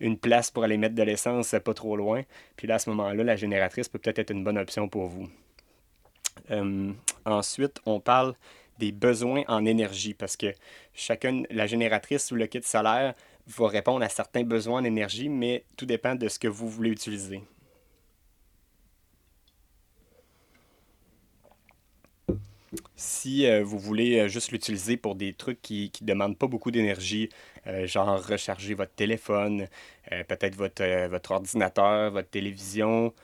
une, 0.00 0.18
place 0.18 0.50
pour 0.50 0.64
aller 0.64 0.76
mettre 0.76 0.94
de 0.94 1.02
l'essence 1.02 1.54
pas 1.64 1.74
trop 1.74 1.96
loin. 1.96 2.22
Puis 2.56 2.66
là, 2.66 2.76
à 2.76 2.78
ce 2.78 2.90
moment-là, 2.90 3.24
la 3.24 3.36
génératrice 3.36 3.88
peut 3.88 3.98
peut-être 3.98 4.18
être 4.18 4.30
une 4.30 4.44
bonne 4.44 4.58
option 4.58 4.88
pour 4.88 5.06
vous. 5.06 5.28
Euh, 6.50 6.92
ensuite, 7.24 7.80
on 7.86 8.00
parle 8.00 8.34
des 8.78 8.92
besoins 8.92 9.42
en 9.48 9.64
énergie 9.66 10.14
parce 10.14 10.36
que 10.36 10.52
chacune, 10.94 11.46
la 11.50 11.66
génératrice 11.66 12.30
ou 12.32 12.36
le 12.36 12.46
kit 12.46 12.62
solaire 12.62 13.14
va 13.46 13.68
répondre 13.68 14.02
à 14.04 14.08
certains 14.08 14.44
besoins 14.44 14.80
en 14.80 14.84
énergie, 14.84 15.28
mais 15.28 15.64
tout 15.76 15.86
dépend 15.86 16.14
de 16.14 16.28
ce 16.28 16.38
que 16.38 16.48
vous 16.48 16.68
voulez 16.68 16.90
utiliser. 16.90 17.42
Si 22.94 23.46
euh, 23.46 23.64
vous 23.64 23.78
voulez 23.78 24.20
euh, 24.20 24.28
juste 24.28 24.52
l'utiliser 24.52 24.96
pour 24.96 25.16
des 25.16 25.32
trucs 25.34 25.60
qui 25.60 25.90
ne 26.02 26.06
demandent 26.06 26.38
pas 26.38 26.46
beaucoup 26.46 26.70
d'énergie, 26.70 27.28
euh, 27.66 27.86
genre 27.86 28.24
recharger 28.24 28.74
votre 28.74 28.92
téléphone, 28.94 29.66
peut-être 30.28 30.56
votre, 30.56 31.06
votre 31.08 31.30
ordinateur, 31.32 32.10
votre 32.10 32.28
télévision, 32.30 33.14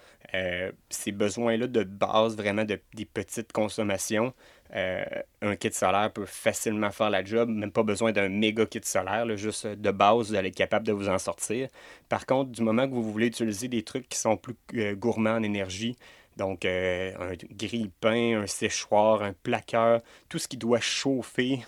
ces 0.88 1.10
besoins-là 1.10 1.66
de 1.66 1.82
base, 1.82 2.36
vraiment 2.36 2.64
de, 2.64 2.78
des 2.94 3.06
petites 3.06 3.52
consommations, 3.52 4.34
un 4.72 5.56
kit 5.58 5.72
solaire 5.72 6.12
peut 6.12 6.26
facilement 6.26 6.90
faire 6.92 7.10
la 7.10 7.24
job, 7.24 7.48
même 7.48 7.72
pas 7.72 7.82
besoin 7.82 8.12
d'un 8.12 8.28
méga 8.28 8.66
kit 8.66 8.80
solaire, 8.84 9.36
juste 9.36 9.66
de 9.66 9.90
base, 9.90 10.28
vous 10.28 10.34
allez 10.36 10.50
être 10.50 10.54
capable 10.54 10.86
de 10.86 10.92
vous 10.92 11.08
en 11.08 11.18
sortir. 11.18 11.68
Par 12.08 12.24
contre, 12.24 12.52
du 12.52 12.62
moment 12.62 12.86
que 12.86 12.94
vous 12.94 13.10
voulez 13.10 13.26
utiliser 13.28 13.66
des 13.66 13.82
trucs 13.82 14.08
qui 14.08 14.18
sont 14.18 14.36
plus 14.36 14.54
gourmands 14.94 15.36
en 15.36 15.42
énergie, 15.42 15.96
donc, 16.36 16.64
euh, 16.64 17.12
un 17.18 17.34
grille-pain, 17.54 18.42
un 18.42 18.46
séchoir, 18.46 19.22
un 19.22 19.32
plaqueur, 19.32 20.02
tout 20.28 20.38
ce 20.38 20.48
qui 20.48 20.56
doit 20.56 20.80
chauffer, 20.80 21.60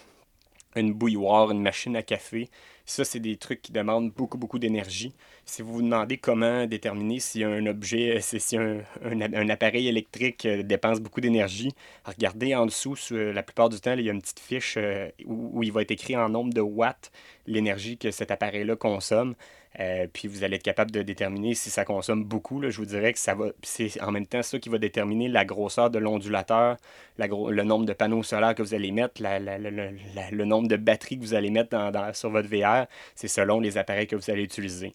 une 0.76 0.92
bouilloire, 0.92 1.50
une 1.50 1.62
machine 1.62 1.96
à 1.96 2.02
café. 2.02 2.50
Ça, 2.88 3.04
c'est 3.04 3.20
des 3.20 3.36
trucs 3.36 3.60
qui 3.60 3.70
demandent 3.70 4.10
beaucoup, 4.12 4.38
beaucoup 4.38 4.58
d'énergie. 4.58 5.12
Si 5.44 5.60
vous 5.60 5.74
vous 5.74 5.82
demandez 5.82 6.16
comment 6.16 6.64
déterminer 6.64 7.20
si 7.20 7.44
un 7.44 7.66
objet, 7.66 8.18
si 8.22 8.56
un, 8.56 8.78
un, 9.04 9.48
appareil 9.50 9.88
électrique 9.88 10.46
euh, 10.46 10.62
dépense 10.62 10.98
beaucoup 10.98 11.20
d'énergie, 11.20 11.74
regardez 12.06 12.54
en 12.54 12.64
dessous, 12.64 12.96
la 13.10 13.42
plupart 13.42 13.68
du 13.68 13.78
temps, 13.78 13.92
il 13.92 14.06
y 14.06 14.08
a 14.08 14.12
une 14.14 14.22
petite 14.22 14.40
fiche 14.40 14.76
euh, 14.78 15.10
où, 15.26 15.58
où 15.58 15.62
il 15.62 15.70
va 15.70 15.82
être 15.82 15.90
écrit 15.90 16.16
en 16.16 16.30
nombre 16.30 16.54
de 16.54 16.62
watts 16.62 17.12
l'énergie 17.46 17.98
que 17.98 18.10
cet 18.10 18.30
appareil-là 18.30 18.74
consomme. 18.74 19.34
Euh, 19.80 20.06
puis 20.12 20.26
vous 20.28 20.44
allez 20.44 20.56
être 20.56 20.62
capable 20.62 20.90
de 20.90 21.02
déterminer 21.02 21.54
si 21.54 21.70
ça 21.70 21.84
consomme 21.84 22.24
beaucoup. 22.24 22.60
Là, 22.60 22.70
je 22.70 22.78
vous 22.78 22.86
dirais 22.86 23.12
que 23.12 23.18
ça 23.18 23.34
va. 23.34 23.46
C'est 23.62 24.00
en 24.02 24.10
même 24.10 24.26
temps 24.26 24.42
ça 24.42 24.58
qui 24.58 24.68
va 24.68 24.78
déterminer 24.78 25.28
la 25.28 25.44
grosseur 25.44 25.90
de 25.90 25.98
l'ondulateur, 25.98 26.76
le 27.18 27.62
nombre 27.62 27.84
de 27.84 27.92
panneaux 27.92 28.22
solaires 28.22 28.54
que 28.54 28.62
vous 28.62 28.74
allez 28.74 28.90
mettre, 28.90 29.22
le 29.22 30.44
nombre 30.44 30.68
de 30.68 30.76
batteries 30.76 31.18
que 31.18 31.22
vous 31.22 31.34
allez 31.34 31.50
mettre 31.50 31.76
sur 32.14 32.30
votre 32.30 32.48
VR. 32.48 32.77
C'est 33.14 33.28
selon 33.28 33.60
les 33.60 33.78
appareils 33.78 34.06
que 34.06 34.16
vous 34.16 34.30
allez 34.30 34.42
utiliser. 34.42 34.94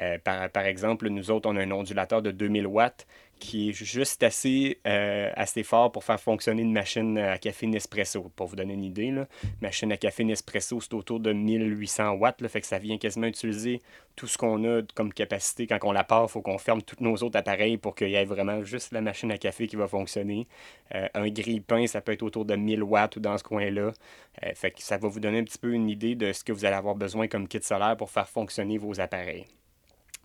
Euh, 0.00 0.18
par, 0.18 0.48
par, 0.50 0.64
exemple, 0.64 1.08
nous 1.08 1.30
autres, 1.30 1.48
on 1.48 1.56
a 1.56 1.62
un 1.62 1.70
ondulateur 1.70 2.22
de 2.22 2.30
2000 2.30 2.66
watts 2.66 3.06
qui 3.42 3.70
est 3.70 3.72
juste 3.72 4.22
assez, 4.22 4.78
euh, 4.86 5.30
assez 5.34 5.64
fort 5.64 5.90
pour 5.90 6.04
faire 6.04 6.20
fonctionner 6.20 6.62
une 6.62 6.72
machine 6.72 7.18
à 7.18 7.38
café 7.38 7.66
Nespresso. 7.66 8.30
Pour 8.36 8.46
vous 8.46 8.54
donner 8.54 8.74
une 8.74 8.84
idée, 8.84 9.10
là, 9.10 9.26
machine 9.60 9.90
à 9.90 9.96
café 9.96 10.22
Nespresso, 10.22 10.80
c'est 10.80 10.94
autour 10.94 11.18
de 11.18 11.32
1800 11.32 12.12
watts, 12.12 12.46
fait 12.46 12.60
que 12.60 12.66
ça 12.68 12.78
vient 12.78 12.98
quasiment 12.98 13.26
utiliser 13.26 13.80
tout 14.14 14.28
ce 14.28 14.38
qu'on 14.38 14.62
a 14.64 14.82
comme 14.94 15.12
capacité. 15.12 15.66
Quand 15.66 15.78
on 15.82 15.90
la 15.90 16.04
part, 16.04 16.22
il 16.24 16.28
faut 16.28 16.40
qu'on 16.40 16.58
ferme 16.58 16.82
tous 16.82 17.02
nos 17.02 17.16
autres 17.16 17.36
appareils 17.36 17.78
pour 17.78 17.96
qu'il 17.96 18.10
y 18.10 18.14
ait 18.14 18.24
vraiment 18.24 18.62
juste 18.62 18.92
la 18.92 19.00
machine 19.00 19.32
à 19.32 19.38
café 19.38 19.66
qui 19.66 19.74
va 19.74 19.88
fonctionner. 19.88 20.46
Euh, 20.94 21.08
un 21.14 21.28
grille-pain, 21.28 21.88
ça 21.88 22.00
peut 22.00 22.12
être 22.12 22.22
autour 22.22 22.44
de 22.44 22.54
1000 22.54 22.84
watts 22.84 23.16
ou 23.16 23.20
dans 23.20 23.36
ce 23.36 23.42
coin-là. 23.42 23.92
Euh, 24.44 24.52
fait 24.54 24.70
que 24.70 24.82
ça 24.82 24.98
va 24.98 25.08
vous 25.08 25.20
donner 25.20 25.40
un 25.40 25.44
petit 25.44 25.58
peu 25.58 25.72
une 25.72 25.90
idée 25.90 26.14
de 26.14 26.32
ce 26.32 26.44
que 26.44 26.52
vous 26.52 26.64
allez 26.64 26.76
avoir 26.76 26.94
besoin 26.94 27.26
comme 27.26 27.48
kit 27.48 27.60
solaire 27.60 27.96
pour 27.96 28.10
faire 28.10 28.28
fonctionner 28.28 28.78
vos 28.78 29.00
appareils. 29.00 29.46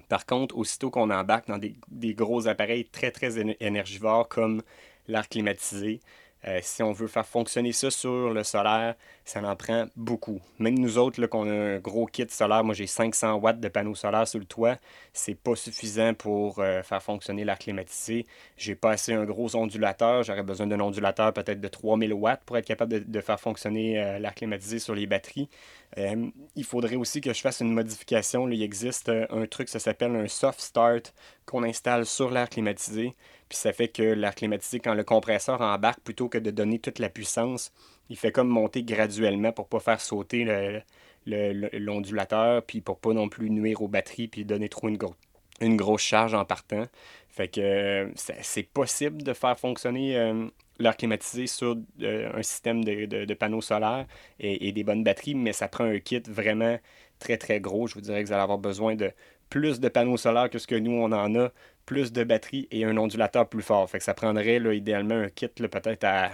Par 0.10 0.26
contre, 0.26 0.58
aussitôt 0.58 0.90
qu'on 0.90 1.10
embarque 1.10 1.48
dans 1.48 1.58
des, 1.58 2.14
gros 2.14 2.48
appareils 2.48 2.86
très, 2.86 3.12
très 3.12 3.40
énergivores 3.60 4.28
comme 4.28 4.62
l'air 5.08 5.28
climatisé, 5.28 6.00
euh, 6.46 6.60
si 6.62 6.84
on 6.84 6.92
veut 6.92 7.08
faire 7.08 7.26
fonctionner 7.26 7.72
ça 7.72 7.90
sur 7.90 8.30
le 8.30 8.44
solaire, 8.44 8.96
ça 9.26 9.42
en 9.42 9.56
prend 9.56 9.88
beaucoup. 9.96 10.40
Même 10.60 10.78
nous 10.78 10.98
autres, 10.98 11.20
là, 11.20 11.28
qu'on 11.28 11.50
a 11.50 11.54
un 11.54 11.80
gros 11.80 12.06
kit 12.06 12.28
solaire, 12.30 12.64
moi 12.64 12.76
j'ai 12.76 12.88
500 12.88 13.36
watts 13.36 13.60
de 13.60 13.68
panneaux 13.68 13.96
solaires 13.96 14.28
sur 14.28 14.40
le 14.40 14.46
toit, 14.46 14.78
c'est 15.14 15.36
pas 15.36 15.56
suffisant 15.56 16.14
pour 16.14 16.60
euh, 16.60 16.84
faire 16.84 17.02
fonctionner 17.02 17.44
l'air 17.44 17.58
climatisé. 17.58 18.28
J'ai 18.56 18.76
pas 18.76 18.92
assez 18.92 19.14
un 19.14 19.26
gros 19.26 19.56
ondulateur, 19.56 20.24
j'aurais 20.24 20.44
besoin 20.44 20.68
d'un 20.68 20.80
ondulateur 20.80 21.34
peut-être 21.34 21.60
de 21.60 21.68
3000 21.68 22.14
watts 22.14 22.44
pour 22.46 22.58
être 22.58 22.66
capable 22.68 23.10
de, 23.10 23.22
faire 23.22 23.40
fonctionner 23.40 24.00
euh, 24.02 24.20
l'air 24.20 24.36
climatisé 24.36 24.80
sur 24.80 24.94
les 24.94 25.08
batteries. 25.08 25.50
il 25.98 26.64
faudrait 26.64 26.96
aussi 26.96 27.20
que 27.20 27.34
je 27.34 27.42
fasse 27.42 27.62
une 27.62 27.74
modification. 27.74 28.48
il 28.48 28.62
existe 28.62 29.10
un 29.10 29.46
truc, 29.48 29.70
ça 29.70 29.80
s'appelle 29.80 30.16
un 30.16 30.28
soft 30.28 30.60
start 30.62 31.14
qu'on 31.46 31.64
installe 31.64 32.06
sur 32.06 32.30
l'air 32.30 32.50
climatisé. 32.50 33.16
Puis 33.50 33.58
ça 33.58 33.74
fait 33.74 33.88
que 33.88 34.04
l'air 34.04 34.36
climatisé, 34.36 34.80
quand 34.80 34.94
le 34.94 35.04
compresseur 35.04 35.62
embarque, 35.62 36.02
plutôt 36.02 36.30
que 36.30 36.38
de 36.38 36.52
donner 36.52 36.80
toute 36.80 37.00
la 37.00 37.10
puissance, 37.10 37.72
il 38.10 38.18
fait 38.18 38.32
comme 38.32 38.48
monter 38.48 38.84
graduellement 38.84 39.52
pour 39.52 39.68
pas 39.68 39.80
faire 39.80 40.02
sauter 40.02 40.46
l'ondulateur, 41.26 42.64
puis 42.64 42.82
pour 42.82 43.00
pas 43.00 43.14
non 43.14 43.30
plus 43.30 43.50
nuire 43.50 43.82
aux 43.82 43.88
batteries, 43.88 44.28
puis 44.28 44.46
donner 44.46 44.70
trop 44.70 44.90
une, 44.90 44.98
une 45.62 45.78
grosse 45.78 46.02
charge 46.02 46.34
en 46.34 46.46
partant. 46.46 46.86
Fait 47.30 47.48
que 47.48 47.62
euh, 47.62 48.12
c'est 48.16 48.64
possible 48.64 49.22
de 49.22 49.34
faire 49.34 49.60
fonctionner 49.60 50.18
euh, 50.18 50.48
l'air 50.80 50.98
climatisé 50.98 51.48
sur 51.48 51.78
euh, 52.02 52.32
un 52.34 52.42
système 52.42 52.84
de, 52.84 53.34
panneaux 53.34 53.62
solaires 53.62 54.06
et, 54.40 54.72
des 54.72 54.84
bonnes 54.84 55.04
batteries, 55.04 55.36
mais 55.36 55.54
ça 55.54 55.68
prend 55.68 55.84
un 55.84 56.00
kit 56.00 56.22
vraiment 56.28 56.78
très 57.20 57.38
très 57.38 57.60
gros. 57.60 57.88
Je 57.88 57.96
vous 57.96 58.02
dirais 58.02 58.22
que 58.22 58.28
vous 58.28 58.34
allez 58.34 58.44
avoir 58.44 58.58
besoin 58.58 58.96
de 58.96 59.12
plus 59.50 59.80
de 59.80 59.90
panneaux 59.90 60.18
solaires 60.18 60.50
que 60.50 60.60
ce 60.60 60.68
que 60.68 60.76
nous 60.76 60.92
on 60.92 61.12
en 61.12 61.36
a 61.36 61.50
plus 61.86 62.12
de 62.12 62.24
batterie 62.24 62.68
et 62.72 62.84
un 62.86 62.98
ondulateur 62.98 63.48
plus 63.48 63.62
fort. 63.62 63.90
Fait 63.90 63.98
que 63.98 64.04
ça 64.04 64.14
prendrait 64.14 64.60
là, 64.60 64.74
idéalement 64.74 65.16
un 65.16 65.30
kit 65.30 65.48
peut-être 65.48 66.04
à 66.04 66.32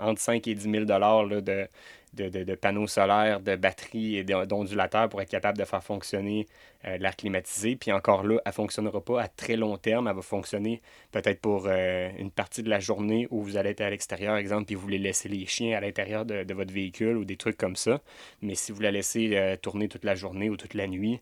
entre 0.00 0.20
5 0.20 0.46
et 0.48 0.54
10 0.54 0.70
000 0.70 0.84
de, 0.84 1.68
de, 2.16 2.54
panneaux 2.54 2.86
solaires, 2.86 3.40
de 3.40 3.56
batteries 3.56 4.16
et 4.16 4.24
d'ondulateurs 4.24 5.08
pour 5.08 5.20
être 5.20 5.28
capable 5.28 5.58
de 5.58 5.64
faire 5.64 5.82
fonctionner 5.82 6.46
euh, 6.86 6.98
l'air 6.98 7.16
climatisé. 7.16 7.76
Puis 7.76 7.92
encore 7.92 8.22
là, 8.22 8.40
elle 8.44 8.50
ne 8.50 8.52
fonctionnera 8.52 9.00
pas 9.00 9.22
à 9.22 9.28
très 9.28 9.56
long 9.56 9.76
terme. 9.76 10.08
Elle 10.08 10.16
va 10.16 10.22
fonctionner 10.22 10.82
peut-être 11.12 11.40
pour 11.40 11.66
euh, 11.66 12.10
une 12.18 12.30
partie 12.30 12.62
de 12.62 12.70
la 12.70 12.80
journée 12.80 13.26
où 13.30 13.42
vous 13.42 13.56
allez 13.56 13.70
être 13.70 13.80
à 13.80 13.90
l'extérieur, 13.90 14.36
exemple, 14.36 14.66
puis 14.66 14.74
vous 14.74 14.82
voulez 14.82 14.98
laisser 14.98 15.28
les 15.28 15.46
chiens 15.46 15.76
à 15.76 15.80
l'intérieur 15.80 16.24
de, 16.24 16.54
votre 16.54 16.72
véhicule 16.72 17.16
ou 17.16 17.24
des 17.24 17.36
trucs 17.36 17.56
comme 17.56 17.76
ça. 17.76 18.00
Mais 18.40 18.54
si 18.54 18.72
vous 18.72 18.80
la 18.80 18.90
laissez 18.90 19.30
euh, 19.32 19.56
tourner 19.56 19.88
toute 19.88 20.04
la 20.04 20.14
journée 20.14 20.48
ou 20.48 20.56
toute 20.56 20.74
la 20.74 20.86
nuit, 20.86 21.20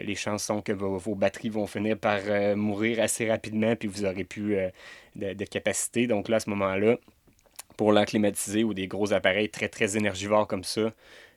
les 0.00 0.14
chances 0.14 0.44
sont 0.44 0.62
que 0.62 0.72
vos, 0.72 1.14
batteries 1.14 1.50
vont 1.50 1.66
finir 1.66 1.98
par 1.98 2.20
mourir 2.56 3.00
assez 3.02 3.28
rapidement, 3.28 3.76
puis 3.76 3.86
vous 3.86 4.06
aurez 4.06 4.24
plus 4.24 4.56
de, 5.14 5.34
de 5.34 5.44
capacité. 5.44 6.06
Donc 6.06 6.30
là, 6.30 6.36
à 6.36 6.40
ce 6.40 6.48
moment-là, 6.48 6.96
pour 7.78 7.92
l'air 7.92 8.06
climatisé 8.06 8.64
ou 8.64 8.74
des 8.74 8.88
gros 8.88 9.12
appareils 9.12 9.48
très 9.48 9.96
énergivores 9.96 10.48
comme 10.48 10.64
ça, 10.64 10.92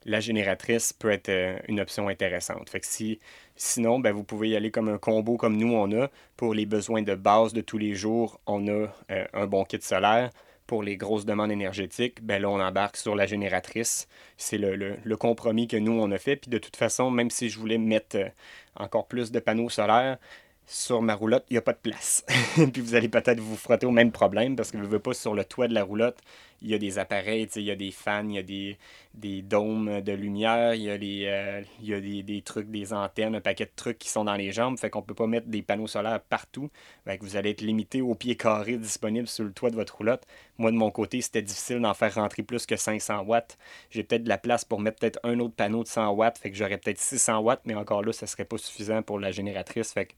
la 0.05 0.19
génératrice 0.19 0.91
peut 0.91 1.11
être 1.11 1.29
euh, 1.29 1.59
une 1.67 1.79
option 1.79 2.07
intéressante. 2.07 2.67
Fait 2.71 2.83
si, 2.83 3.19
sinon, 3.55 3.99
ben, 3.99 4.11
vous 4.11 4.23
pouvez 4.23 4.49
y 4.49 4.55
aller 4.55 4.71
comme 4.71 4.89
un 4.89 4.97
combo 4.97 5.37
comme 5.37 5.55
nous 5.55 5.71
on 5.71 5.91
a. 6.01 6.09
Pour 6.37 6.55
les 6.55 6.65
besoins 6.65 7.03
de 7.03 7.13
base 7.13 7.53
de 7.53 7.61
tous 7.61 7.77
les 7.77 7.93
jours, 7.93 8.39
on 8.47 8.67
a 8.67 8.87
euh, 9.11 9.25
un 9.33 9.45
bon 9.45 9.63
kit 9.65 9.77
solaire. 9.81 10.31
Pour 10.65 10.81
les 10.81 10.97
grosses 10.97 11.25
demandes 11.25 11.51
énergétiques, 11.51 12.23
ben 12.23 12.41
là, 12.41 12.49
on 12.49 12.59
embarque 12.59 12.97
sur 12.97 13.15
la 13.15 13.27
génératrice. 13.27 14.07
C'est 14.37 14.57
le, 14.57 14.75
le, 14.75 15.17
compromis 15.17 15.67
que 15.67 15.77
nous, 15.77 15.91
on 15.91 16.09
a 16.11 16.17
fait. 16.17 16.37
Puis 16.37 16.49
de 16.49 16.57
toute 16.57 16.75
façon, 16.75 17.11
même 17.11 17.29
si 17.29 17.49
je 17.49 17.59
voulais 17.59 17.77
mettre 17.77 18.15
euh, 18.17 18.29
encore 18.77 19.07
plus 19.07 19.31
de 19.31 19.39
panneaux 19.39 19.69
solaires, 19.69 20.17
sur 20.65 21.01
ma 21.01 21.15
roulotte, 21.15 21.45
il 21.49 21.53
n'y 21.53 21.57
a 21.57 21.61
pas 21.61 21.73
de 21.73 21.79
place. 21.81 22.23
puis 22.73 22.81
vous 22.81 22.95
allez 22.95 23.09
peut-être 23.09 23.39
vous 23.39 23.55
frotter 23.55 23.85
au 23.85 23.91
même 23.91 24.11
problème 24.11 24.55
parce 24.55 24.71
que 24.71 24.77
vous 24.77 24.87
ne 24.87 24.97
pas 24.97 25.13
sur 25.13 25.33
le 25.33 25.43
toit 25.43 25.67
de 25.67 25.73
la 25.73 25.83
roulotte, 25.83 26.19
il 26.61 26.69
y 26.69 26.73
a 26.73 26.77
des 26.77 26.99
appareils, 26.99 27.47
il 27.55 27.63
y 27.63 27.71
a 27.71 27.75
des 27.75 27.91
fans, 27.91 28.27
il 28.27 28.35
y 28.35 28.37
a 28.37 28.43
des, 28.43 28.77
des 29.15 29.41
dômes 29.41 30.01
de 30.01 30.11
lumière, 30.11 30.75
il 30.75 30.83
y 30.83 30.89
a, 30.89 30.97
les, 30.97 31.25
euh, 31.25 31.61
il 31.81 31.89
y 31.89 31.93
a 31.93 31.99
des, 31.99 32.23
des, 32.23 32.41
trucs, 32.41 32.69
des 32.69 32.93
antennes, 32.93 33.35
un 33.35 33.41
paquet 33.41 33.65
de 33.65 33.71
trucs 33.75 33.97
qui 33.97 34.09
sont 34.09 34.25
dans 34.25 34.35
les 34.35 34.51
jambes, 34.51 34.77
fait 34.77 34.89
qu'on 34.89 35.01
peut 35.01 35.15
pas 35.15 35.27
mettre 35.27 35.47
des 35.47 35.61
panneaux 35.61 35.87
solaires 35.87 36.21
partout. 36.21 36.69
Fait 37.05 37.17
que 37.17 37.23
vous 37.23 37.35
allez 37.35 37.51
être 37.51 37.61
limité 37.61 38.01
au 38.01 38.15
pied 38.15 38.35
carré 38.35 38.77
disponible 38.77 39.27
sur 39.27 39.43
le 39.43 39.51
toit 39.51 39.71
de 39.71 39.75
votre 39.75 39.97
roulotte. 39.97 40.25
Moi, 40.57 40.71
de 40.71 40.77
mon 40.77 40.91
côté, 40.91 41.21
c'était 41.21 41.41
difficile 41.41 41.79
d'en 41.79 41.93
faire 41.93 42.13
rentrer 42.13 42.43
plus 42.43 42.65
que 42.65 42.75
500 42.75 43.21
watts. 43.25 43.57
J'ai 43.89 44.03
peut-être 44.03 44.23
de 44.23 44.29
la 44.29 44.37
place 44.37 44.63
pour 44.63 44.79
mettre 44.79 44.99
peut-être 44.99 45.19
un 45.23 45.39
autre 45.39 45.55
panneau 45.55 45.83
de 45.83 45.87
100 45.87 46.11
watts, 46.11 46.37
fait 46.37 46.51
que 46.51 46.57
j'aurais 46.57 46.77
peut-être 46.77 46.99
600 46.99 47.39
watts, 47.39 47.61
mais 47.65 47.73
encore 47.73 48.03
là, 48.03 48.13
ça 48.13 48.27
serait 48.27 48.45
pas 48.45 48.57
suffisant 48.57 49.01
pour 49.01 49.19
la 49.19 49.31
génératrice. 49.31 49.93
Fait 49.93 50.05
que 50.05 50.13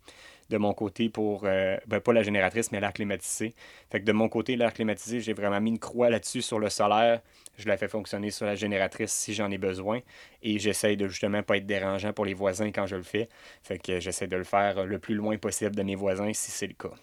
de 0.50 0.58
mon 0.58 0.74
côté 0.74 1.10
pour, 1.10 1.44
euh, 1.46 1.78
ben, 1.88 2.00
pas 2.00 2.14
la 2.14 2.24
génératrice, 2.24 2.72
mais 2.72 2.80
l'air 2.80 2.94
climatisé. 2.94 3.54
Fait 3.92 4.00
que 4.00 4.06
de 4.06 4.12
mon 4.12 4.30
côté, 4.30 4.56
l'air 4.56 4.74
climatisé, 4.74 5.20
j'ai 5.20 5.34
vraiment 5.34 5.60
mis 5.62 5.72
une 5.72 5.80
croix 5.80 6.10
là-dessus 6.10 6.42
sur 6.42 6.60
le 6.60 6.70
solaire. 6.70 7.22
Je 7.58 7.68
la 7.68 7.78
fais 7.78 7.88
fonctionner 7.88 8.32
sur 8.32 8.46
la 8.46 8.56
génératrice 8.56 9.12
si 9.12 9.34
j'en 9.34 9.50
ai 9.52 9.58
besoin. 9.58 10.00
Et 10.42 10.60
j'essaye 10.60 10.98
de 10.98 11.08
justement 11.08 11.44
pas 11.44 11.58
être 11.58 11.66
dérangeant 11.66 12.14
pour 12.14 12.26
les 12.26 12.34
voisins 12.34 12.72
quand 12.72 12.88
je 12.88 12.96
le 12.96 13.04
fais. 13.04 13.30
Fait 13.64 13.78
que 13.78 14.00
j'essaie 14.00 14.28
de 14.28 14.38
le 14.38 14.44
faire 14.44 14.86
le 14.86 15.00
plus 15.00 15.16
loin 15.16 15.38
possible 15.38 15.76
de 15.76 15.84
mes 15.84 15.96
voisins 15.96 16.34
si 16.34 16.52
c'est 16.52 16.68
le 16.68 16.74
cas. 16.74 16.96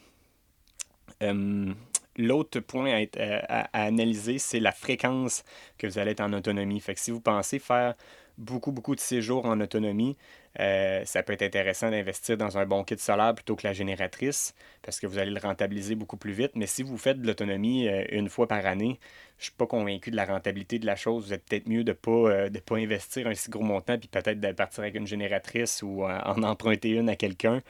Hum, 1.23 1.75
l'autre 2.17 2.61
point 2.61 3.05
à, 3.19 3.67
à, 3.73 3.85
analyser, 3.85 4.39
c'est 4.39 4.61
la 4.61 4.73
fréquence 4.73 5.45
que 5.79 5.87
vous 5.87 5.99
allez 5.99 6.13
être 6.13 6.21
en 6.21 6.33
autonomie. 6.33 6.81
Fait 6.81 6.95
que 6.95 7.01
si 7.01 7.11
vous 7.11 7.21
pensez 7.21 7.59
faire 7.59 7.95
beaucoup, 8.39 8.73
beaucoup 8.73 8.95
de 8.95 9.01
séjours 9.01 9.45
en 9.45 9.61
autonomie, 9.61 10.17
euh, 10.59 11.05
ça 11.05 11.23
peut 11.23 11.33
être 11.33 11.43
intéressant 11.43 11.91
d'investir 11.91 12.37
dans 12.37 12.59
un 12.59 12.67
bon 12.67 12.83
kit 12.83 12.99
solaire 12.99 13.35
plutôt 13.35 13.55
que 13.55 13.67
la 13.67 13.73
génératrice 13.73 14.55
parce 14.83 14.99
que 14.99 15.07
vous 15.07 15.19
allez 15.19 15.31
le 15.31 15.41
rentabiliser 15.41 15.95
beaucoup 15.95 16.17
plus 16.17 16.33
vite. 16.33 16.53
Mais 16.57 16.67
si 16.67 16.83
vous 16.83 16.99
faites 16.99 17.21
de 17.21 17.27
l'autonomie 17.27 17.87
euh, 17.89 18.05
une 18.11 18.29
fois 18.29 18.49
par 18.49 18.67
année, 18.67 18.99
je 19.39 19.43
ne 19.43 19.45
suis 19.45 19.53
pas 19.53 19.67
convaincu 19.67 20.11
de 20.11 20.17
la 20.17 20.27
rentabilité 20.27 20.79
de 20.79 20.87
la 20.87 20.97
chose. 20.97 21.27
Vous 21.27 21.33
êtes 21.33 21.45
peut-être 21.45 21.69
mieux 21.69 21.85
de 21.85 21.93
ne 21.93 21.95
pas, 21.95 22.11
euh, 22.11 22.51
pas 22.67 22.77
investir 22.77 23.27
un 23.27 23.35
si 23.35 23.49
gros 23.49 23.63
montant 23.63 23.97
puis 23.97 24.09
peut-être 24.09 24.41
de 24.41 24.53
partir 24.53 24.81
avec 24.81 24.97
une 24.97 25.07
génératrice 25.07 25.83
ou 25.83 26.05
en 26.05 26.43
emprunter 26.43 26.91
une 26.91 27.09
à 27.09 27.17
quelqu'un. 27.17 27.63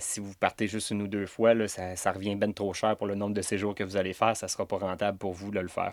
si 0.00 0.20
vous 0.20 0.32
partez 0.40 0.66
juste 0.66 0.90
une 0.90 1.02
ou 1.02 1.06
deux 1.06 1.26
fois, 1.26 1.54
là, 1.54 1.68
ça, 1.68 2.12
revient 2.12 2.34
bien 2.34 2.50
trop 2.50 2.72
cher 2.72 2.96
pour 2.96 3.06
le 3.06 3.14
nombre 3.14 3.34
de 3.34 3.42
séjours 3.42 3.74
que 3.74 3.84
vous 3.84 3.96
allez 3.96 4.14
faire. 4.14 4.36
Ça 4.36 4.46
ne 4.46 4.50
sera 4.50 4.66
pas 4.66 4.78
rentable 4.78 5.18
pour 5.18 5.32
vous 5.32 5.50
de 5.50 5.60
le 5.60 5.68
faire. 5.68 5.92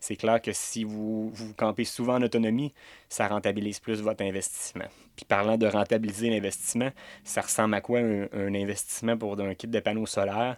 C'est 0.00 0.16
clair 0.16 0.40
que 0.40 0.52
si 0.52 0.84
vous, 0.84 1.30
vous 1.30 1.54
campez 1.54 1.84
souvent 1.84 2.16
en 2.16 2.22
autonomie, 2.22 2.72
ça 3.08 3.26
rentabilise 3.28 3.80
plus 3.80 4.02
votre 4.02 4.22
investissement. 4.22 4.86
Puis 5.16 5.24
parlant 5.24 5.53
de 5.58 5.66
rentabiliser 5.66 6.30
l'investissement, 6.30 6.90
ça 7.24 7.40
ressemble 7.40 7.74
à 7.74 7.80
quoi 7.80 8.00
un, 8.00 8.54
investissement 8.54 9.16
pour 9.16 9.40
un 9.40 9.54
kit 9.54 9.66
de 9.66 9.80
panneaux 9.80 10.06
solaires? 10.06 10.56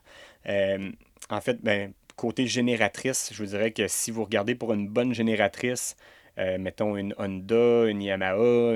Euh, 0.49 0.91
en 1.31 1.41
fait, 1.41 1.59
ben, 1.63 1.93
côté 2.17 2.47
génératrice, 2.47 3.31
je 3.33 3.43
vous 3.43 3.51
dirais 3.51 3.73
que 3.73 3.89
si 3.89 4.11
vous 4.11 4.25
regardez 4.25 4.55
pour 4.55 4.73
une 4.73 4.89
bonne 4.89 5.13
génératrice, 5.13 5.97
euh, 6.39 6.59
mettons 6.59 6.97
une 6.97 7.15
Honda, 7.19 7.87
une 7.87 8.03
Yamaha, 8.03 8.75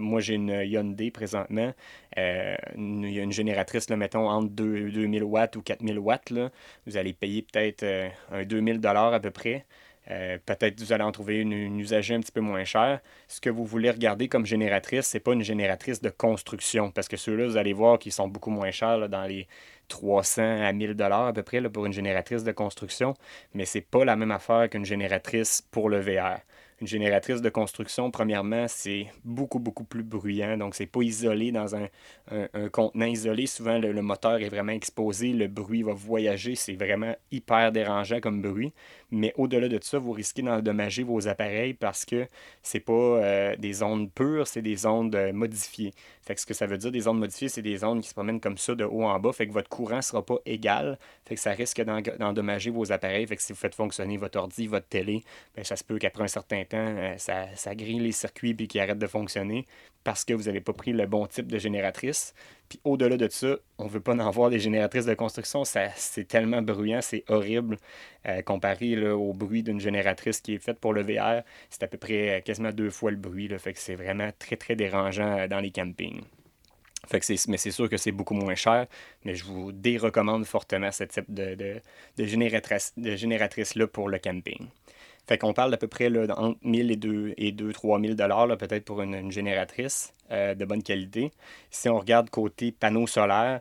moi 0.00 0.20
j'ai 0.20 0.34
une 0.34 0.48
Hyundai 0.48 1.10
présentement, 1.10 1.74
euh, 2.16 2.56
une, 2.74 3.04
une, 3.04 3.32
génératrice, 3.32 3.90
là, 3.90 3.96
mettons, 3.96 4.30
entre 4.30 4.48
2000 4.48 5.22
watts 5.22 5.56
ou 5.56 5.62
4000 5.62 5.98
watts, 5.98 6.30
là, 6.30 6.50
vous 6.86 6.96
allez 6.96 7.12
payer 7.12 7.42
peut-être 7.42 7.84
un 8.32 8.44
2000 8.44 8.80
à 8.84 9.20
peu 9.20 9.30
près. 9.30 9.66
Euh, 10.10 10.38
peut-être 10.44 10.80
vous 10.80 10.92
allez 10.92 11.02
en 11.02 11.12
trouver 11.12 11.40
une, 11.40 11.52
une, 11.52 11.80
usagée 11.80 12.14
un 12.14 12.20
petit 12.20 12.32
peu 12.32 12.40
moins 12.40 12.64
chère. 12.64 13.00
Ce 13.28 13.40
que 13.40 13.50
vous 13.50 13.64
voulez 13.64 13.90
regarder 13.90 14.28
comme 14.28 14.46
génératrice, 14.46 15.06
ce 15.08 15.16
n'est 15.16 15.20
pas 15.20 15.32
une 15.32 15.42
génératrice 15.42 16.00
de 16.00 16.10
construction, 16.10 16.90
parce 16.90 17.08
que 17.08 17.16
ceux-là, 17.16 17.46
vous 17.46 17.56
allez 17.56 17.72
voir 17.72 17.98
qu'ils 17.98 18.12
sont 18.12 18.28
beaucoup 18.28 18.50
moins 18.50 18.70
chers 18.70 19.08
dans 19.08 19.24
les 19.24 19.48
300 19.88 20.64
à 20.64 20.72
1000 20.72 20.94
dollars 20.94 21.26
à 21.28 21.32
peu 21.32 21.42
près 21.42 21.60
pour 21.68 21.86
une 21.86 21.92
génératrice 21.92 22.44
de 22.44 22.52
construction, 22.52 23.14
mais 23.54 23.64
ce 23.64 23.78
n'est 23.78 23.82
pas 23.82 24.04
la 24.04 24.16
même 24.16 24.30
affaire 24.30 24.68
qu'une 24.70 24.84
génératrice 24.84 25.62
pour 25.70 25.88
le 25.88 26.00
VR. 26.00 26.40
Une 26.78 26.86
génératrice 26.86 27.40
de 27.40 27.48
construction, 27.48 28.10
premièrement, 28.10 28.66
c'est 28.68 29.06
beaucoup, 29.24 29.58
beaucoup 29.58 29.84
plus 29.84 30.02
bruyant. 30.02 30.58
Donc, 30.58 30.74
c'est 30.74 30.84
pas 30.84 31.00
isolé 31.00 31.50
dans 31.50 31.74
un, 31.74 31.88
contenant 32.70 33.06
isolé. 33.06 33.46
Souvent, 33.46 33.78
le, 33.78 34.02
moteur 34.02 34.42
est 34.42 34.50
vraiment 34.50 34.72
exposé, 34.72 35.32
le 35.32 35.48
bruit 35.48 35.82
va 35.82 35.94
voyager. 35.94 36.54
C'est 36.54 36.74
vraiment 36.74 37.14
hyper 37.30 37.72
dérangeant 37.72 38.20
comme 38.20 38.42
bruit. 38.42 38.74
Mais 39.10 39.32
au-delà 39.36 39.68
de 39.68 39.78
ça, 39.82 39.98
vous 39.98 40.12
risquez 40.12 40.42
d'endommager 40.42 41.02
vos 41.02 41.28
appareils 41.28 41.72
parce 41.72 42.04
que 42.04 42.26
c'est 42.62 42.80
pas 42.80 42.92
euh, 42.92 43.56
des 43.56 43.82
ondes 43.82 44.12
pures, 44.12 44.46
c'est 44.46 44.62
des 44.62 44.84
ondes 44.84 45.14
euh, 45.14 45.32
modifiées. 45.32 45.94
Fait 46.20 46.34
que 46.34 46.40
ce 46.40 46.46
que 46.46 46.54
ça 46.54 46.66
veut 46.66 46.76
dire, 46.76 46.90
des 46.90 47.08
ondes 47.08 47.20
modifiées, 47.20 47.48
c'est 47.48 47.62
des 47.62 47.84
ondes 47.84 48.02
qui 48.02 48.08
se 48.08 48.14
promènent 48.14 48.40
comme 48.40 48.58
ça 48.58 48.74
de 48.74 48.84
haut 48.84 49.04
en 49.04 49.18
bas. 49.18 49.32
Fait 49.32 49.46
que 49.46 49.52
votre 49.52 49.70
courant 49.70 50.02
sera 50.02 50.26
pas 50.26 50.38
égal. 50.44 50.98
Fait 51.24 51.36
que 51.36 51.40
ça 51.40 51.52
risque 51.52 51.80
d'endommager 51.80 52.70
vos 52.70 52.92
appareils. 52.92 53.26
Fait 53.26 53.36
que 53.36 53.42
si 53.42 53.52
vous 53.54 53.58
faites 53.58 53.74
fonctionner 53.74 54.18
votre 54.18 54.38
ordi, 54.38 54.66
votre 54.66 54.88
télé, 54.88 55.22
ben, 55.54 55.64
ça 55.64 55.76
se 55.76 55.84
peut 55.84 55.98
qu'après 55.98 56.24
un 56.24 56.28
certain 56.28 56.65
euh, 56.74 57.14
ça, 57.18 57.46
ça 57.54 57.74
grille 57.74 58.00
les 58.00 58.12
circuits 58.12 58.54
puis 58.54 58.68
qu'ils 58.68 58.80
arrêtent 58.80 58.98
de 58.98 59.06
fonctionner 59.06 59.66
parce 60.04 60.24
que 60.24 60.32
vous 60.32 60.44
n'avez 60.44 60.60
pas 60.60 60.72
pris 60.72 60.92
le 60.92 61.06
bon 61.06 61.26
type 61.26 61.50
de 61.50 61.58
génératrice. 61.58 62.32
Puis 62.68 62.80
au-delà 62.84 63.16
de 63.16 63.28
ça, 63.28 63.56
on 63.78 63.86
ne 63.86 63.90
veut 63.90 64.00
pas 64.00 64.14
en 64.14 64.30
voir 64.30 64.50
des 64.50 64.60
génératrices 64.60 65.04
de 65.04 65.14
construction. 65.14 65.64
c'est 65.64 66.28
tellement 66.28 66.62
bruyant, 66.62 67.00
c'est 67.02 67.24
horrible. 67.28 67.78
Euh, 68.28 68.40
comparé 68.42 68.96
au 69.10 69.32
bruit 69.32 69.62
d'une 69.62 69.80
génératrice 69.80 70.40
qui 70.40 70.54
est 70.54 70.58
faite 70.58 70.78
pour 70.78 70.92
le 70.92 71.02
VR, 71.02 71.42
c'est 71.70 71.82
à 71.82 71.88
peu 71.88 71.98
près 71.98 72.38
euh, 72.38 72.40
quasiment 72.40 72.70
deux 72.70 72.90
fois 72.90 73.10
le 73.10 73.16
bruit. 73.16 73.48
Là, 73.48 73.58
fait 73.58 73.72
que 73.72 73.80
c'est 73.80 73.96
vraiment 73.96 74.30
très, 74.38 74.56
très 74.56 74.76
dérangeant 74.76 75.48
dans 75.48 75.60
les 75.60 75.72
campings. 75.72 76.22
Mais 77.12 77.56
c'est 77.56 77.70
sûr 77.70 77.88
que 77.88 77.96
c'est 77.96 78.12
beaucoup 78.12 78.34
moins 78.34 78.54
cher, 78.54 78.86
mais 79.24 79.34
je 79.34 79.44
vous 79.44 79.72
dérecommande 79.72 80.44
fortement 80.44 80.90
ce 80.90 81.04
type 81.04 81.32
de, 81.32 81.54
de, 81.54 81.80
de 82.16 83.16
génératrice-là 83.16 83.86
pour 83.86 84.08
le 84.08 84.18
camping. 84.18 84.68
Fait 85.26 85.38
qu'on 85.38 85.52
parle 85.52 85.70
d'à 85.70 85.76
peu 85.76 85.88
près 85.88 86.08
là, 86.08 86.26
entre 86.36 86.58
1000 86.62 86.90
et 86.90 86.96
2 86.96 87.34
et 87.36 87.52
2 87.52 87.72
3000 87.72 88.14
dollars 88.14 88.56
peut-être 88.58 88.84
pour 88.84 89.02
une, 89.02 89.30
génératrice 89.32 90.14
euh, 90.30 90.54
de 90.54 90.64
bonne 90.64 90.82
qualité. 90.82 91.32
Si 91.70 91.88
on 91.88 91.98
regarde 91.98 92.30
côté 92.30 92.72
panneaux 92.72 93.06
solaires, 93.06 93.60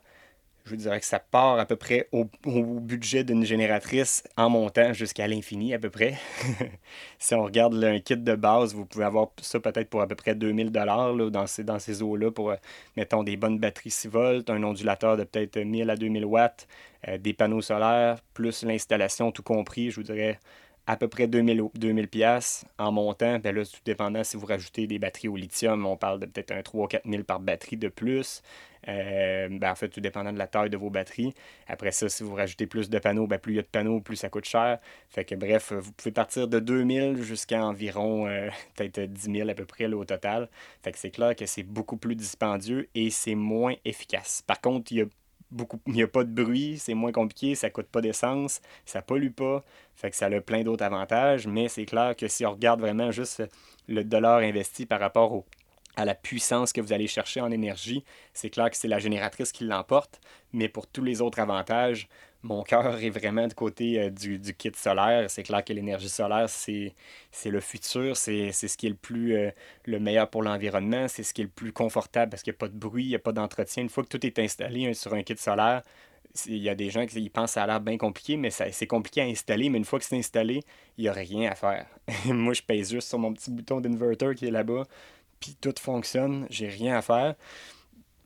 je 0.65 0.71
vous 0.71 0.77
dirais 0.77 0.99
que 0.99 1.05
ça 1.05 1.19
part 1.19 1.59
à 1.59 1.65
peu 1.67 1.75
près 1.75 2.09
au, 2.11 2.25
budget 2.45 3.23
d'une 3.23 3.45
génératrice 3.45 4.23
en 4.35 4.49
montant 4.49 4.93
jusqu'à 4.93 5.27
l'infini 5.27 5.75
à 5.75 5.79
peu 5.79 5.91
près. 5.91 6.15
si 7.19 7.35
on 7.35 7.43
regarde 7.43 7.75
un 7.83 7.99
kit 7.99 8.17
de 8.17 8.35
base, 8.35 8.73
vous 8.73 8.85
pouvez 8.85 9.05
avoir 9.05 9.27
ça 9.41 9.59
peut-être 9.59 9.89
pour 9.89 10.01
à 10.01 10.07
peu 10.07 10.15
près 10.15 10.33
2000 10.33 10.71
dollars 10.71 11.15
dans 11.29 11.45
ces, 11.45 11.63
dans 11.63 11.77
ces 11.77 12.01
eaux-là 12.01 12.31
pour, 12.31 12.49
euh, 12.51 12.55
mettons, 12.97 13.23
des 13.23 13.37
bonnes 13.37 13.59
batteries 13.59 13.91
6 13.91 14.07
volts, 14.07 14.49
un 14.49 14.63
ondulateur 14.63 15.17
de 15.17 15.23
peut-être 15.23 15.57
1000 15.59 15.87
à 15.89 15.95
2000 15.95 16.25
watts, 16.25 16.67
euh, 17.07 17.19
des 17.19 17.33
panneaux 17.33 17.61
solaires, 17.61 18.17
plus 18.33 18.63
l'installation 18.63 19.31
tout 19.31 19.43
compris, 19.43 19.91
je 19.91 19.97
vous 19.97 20.03
dirais 20.03 20.39
à 20.87 20.97
peu 20.97 21.07
près 21.07 21.27
2000, 21.27 21.63
2000 21.75 22.07
pièces 22.07 22.65
en 22.77 22.91
montant. 22.91 23.39
Ben 23.39 23.55
là, 23.55 23.65
tout 23.65 23.79
dépendant 23.85 24.23
si 24.23 24.37
vous 24.37 24.45
rajoutez 24.45 24.87
des 24.87 24.99
batteries 24.99 25.27
au 25.27 25.35
lithium, 25.35 25.85
on 25.85 25.97
parle 25.97 26.19
de 26.19 26.25
peut-être 26.25 26.51
un 26.51 26.61
3 26.61 26.87
4 26.87 27.09
000 27.09 27.23
par 27.23 27.39
batterie 27.39 27.77
de 27.77 27.87
plus. 27.87 28.41
Euh, 28.87 29.47
ben 29.49 29.71
en 29.71 29.75
fait, 29.75 29.89
tout 29.89 29.99
dépendant 29.99 30.31
de 30.31 30.37
la 30.37 30.47
taille 30.47 30.69
de 30.69 30.77
vos 30.77 30.89
batteries. 30.91 31.33
Après 31.67 31.91
ça, 31.91 32.07
si 32.07 32.23
vous 32.23 32.35
rajoutez 32.35 32.67
plus 32.67 32.89
de 32.89 32.99
panneaux, 32.99 33.25
ben 33.27 33.39
plus 33.39 33.53
il 33.53 33.55
y 33.55 33.59
a 33.59 33.63
de 33.63 33.67
panneaux, 33.67 33.99
plus 33.99 34.15
ça 34.15 34.29
coûte 34.29 34.45
cher. 34.45 34.79
Fait 35.09 35.25
que 35.25 35.35
bref, 35.35 35.73
vous 35.73 35.91
pouvez 35.91 36.11
partir 36.11 36.47
de 36.47 36.59
2000 36.59 37.23
jusqu'à 37.23 37.63
environ 37.65 38.27
euh, 38.27 38.49
peut-être 38.75 39.11
10 39.11 39.31
000 39.37 39.49
à 39.49 39.53
peu 39.55 39.65
près 39.65 39.87
au 39.87 40.05
total. 40.05 40.49
Fait 40.83 40.91
que 40.91 40.99
c'est 40.99 41.11
clair 41.11 41.35
que 41.35 41.45
c'est 41.45 41.63
beaucoup 41.63 41.97
plus 41.97 42.15
dispendieux 42.15 42.89
et 42.93 43.09
c'est 43.09 43.35
moins 43.35 43.73
efficace. 43.85 44.43
Par 44.45 44.61
contre, 44.61 44.91
il 44.91 44.97
y 44.99 45.01
a 45.01 45.05
il 45.87 45.93
n'y 45.93 46.03
a 46.03 46.07
pas 46.07 46.23
de 46.23 46.43
bruit, 46.43 46.77
c'est 46.77 46.93
moins 46.93 47.11
compliqué, 47.11 47.55
ça 47.55 47.69
coûte 47.69 47.87
pas 47.87 48.01
d'essence, 48.01 48.61
ça 48.85 49.01
pollue 49.01 49.31
pas, 49.31 49.63
fait 49.95 50.11
que 50.11 50.15
ça 50.15 50.27
a 50.27 50.41
plein 50.41 50.63
d'autres 50.63 50.83
avantages, 50.83 51.47
mais 51.47 51.67
c'est 51.67 51.85
clair 51.85 52.15
que 52.15 52.27
si 52.27 52.45
on 52.45 52.51
regarde 52.51 52.81
vraiment 52.81 53.11
juste 53.11 53.43
le 53.87 54.03
dollar 54.03 54.39
investi 54.39 54.85
par 54.85 54.99
rapport 54.99 55.43
à 55.95 56.05
la 56.05 56.15
puissance 56.15 56.73
que 56.73 56.81
vous 56.81 56.93
allez 56.93 57.07
chercher 57.07 57.41
en 57.41 57.51
énergie, 57.51 58.03
c'est 58.33 58.49
clair 58.49 58.69
que 58.69 58.77
c'est 58.77 58.87
la 58.87 58.99
génératrice 58.99 59.51
qui 59.51 59.63
l'emporte, 59.63 60.19
mais 60.51 60.67
pour 60.67 60.87
tous 60.87 61.03
les 61.03 61.21
autres 61.21 61.39
avantages, 61.39 62.09
mon 62.45 62.63
cœur 62.63 62.97
est 63.01 63.09
vraiment 63.09 63.47
du 63.47 63.55
côté 63.55 63.99
euh, 63.99 64.09
du, 64.09 64.39
kit 64.53 64.71
solaire. 64.75 65.29
C'est 65.29 65.43
clair 65.43 65.63
que 65.65 65.73
l'énergie 65.73 66.09
solaire, 66.09 66.47
c'est, 66.47 66.93
le 67.45 67.59
futur, 67.59 68.15
c'est, 68.15 68.51
ce 68.51 68.77
qui 68.77 68.85
est 68.85 68.89
le 68.89 68.95
plus 68.95 69.35
euh, 69.35 69.51
le 69.85 69.99
meilleur 69.99 70.29
pour 70.29 70.43
l'environnement, 70.43 71.07
c'est 71.07 71.23
ce 71.23 71.33
qui 71.33 71.41
est 71.41 71.45
le 71.45 71.49
plus 71.49 71.73
confortable 71.73 72.29
parce 72.29 72.43
qu'il 72.43 72.51
n'y 72.51 72.57
a 72.57 72.59
pas 72.59 72.67
de 72.67 72.77
bruit, 72.77 73.05
il 73.05 73.09
n'y 73.09 73.15
a 73.15 73.19
pas 73.19 73.31
d'entretien. 73.31 73.83
Une 73.83 73.89
fois 73.89 74.03
que 74.03 74.09
tout 74.09 74.25
est 74.25 74.37
installé 74.39 74.93
sur 74.93 75.13
un 75.13 75.23
kit 75.23 75.35
solaire, 75.37 75.81
il 76.45 76.57
y 76.57 76.69
a 76.69 76.75
des 76.75 76.89
gens 76.89 77.05
qui 77.05 77.29
pensent 77.29 77.51
que 77.51 77.53
ça 77.53 77.63
a 77.63 77.67
l'air 77.67 77.81
bien 77.81 77.97
compliqué, 77.97 78.37
mais 78.37 78.51
c'est 78.51 78.87
compliqué 78.87 79.21
à 79.21 79.25
installer. 79.25 79.69
Mais 79.69 79.79
une 79.79 79.85
fois 79.85 79.99
que 79.99 80.05
c'est 80.05 80.17
installé, 80.17 80.61
il 80.97 81.03
n'y 81.03 81.07
a 81.07 81.13
rien 81.13 81.49
à 81.49 81.55
faire. 81.55 81.87
Moi, 82.25 82.53
je 82.53 82.61
pèse 82.61 82.91
juste 82.91 83.07
sur 83.07 83.17
mon 83.17 83.33
petit 83.33 83.49
bouton 83.49 83.81
d'inverter 83.81 84.35
qui 84.35 84.45
est 84.47 84.51
là-bas, 84.51 84.83
puis 85.39 85.55
tout 85.59 85.73
fonctionne, 85.79 86.45
j'ai 86.49 86.67
rien 86.67 86.97
à 86.97 87.01
faire 87.01 87.35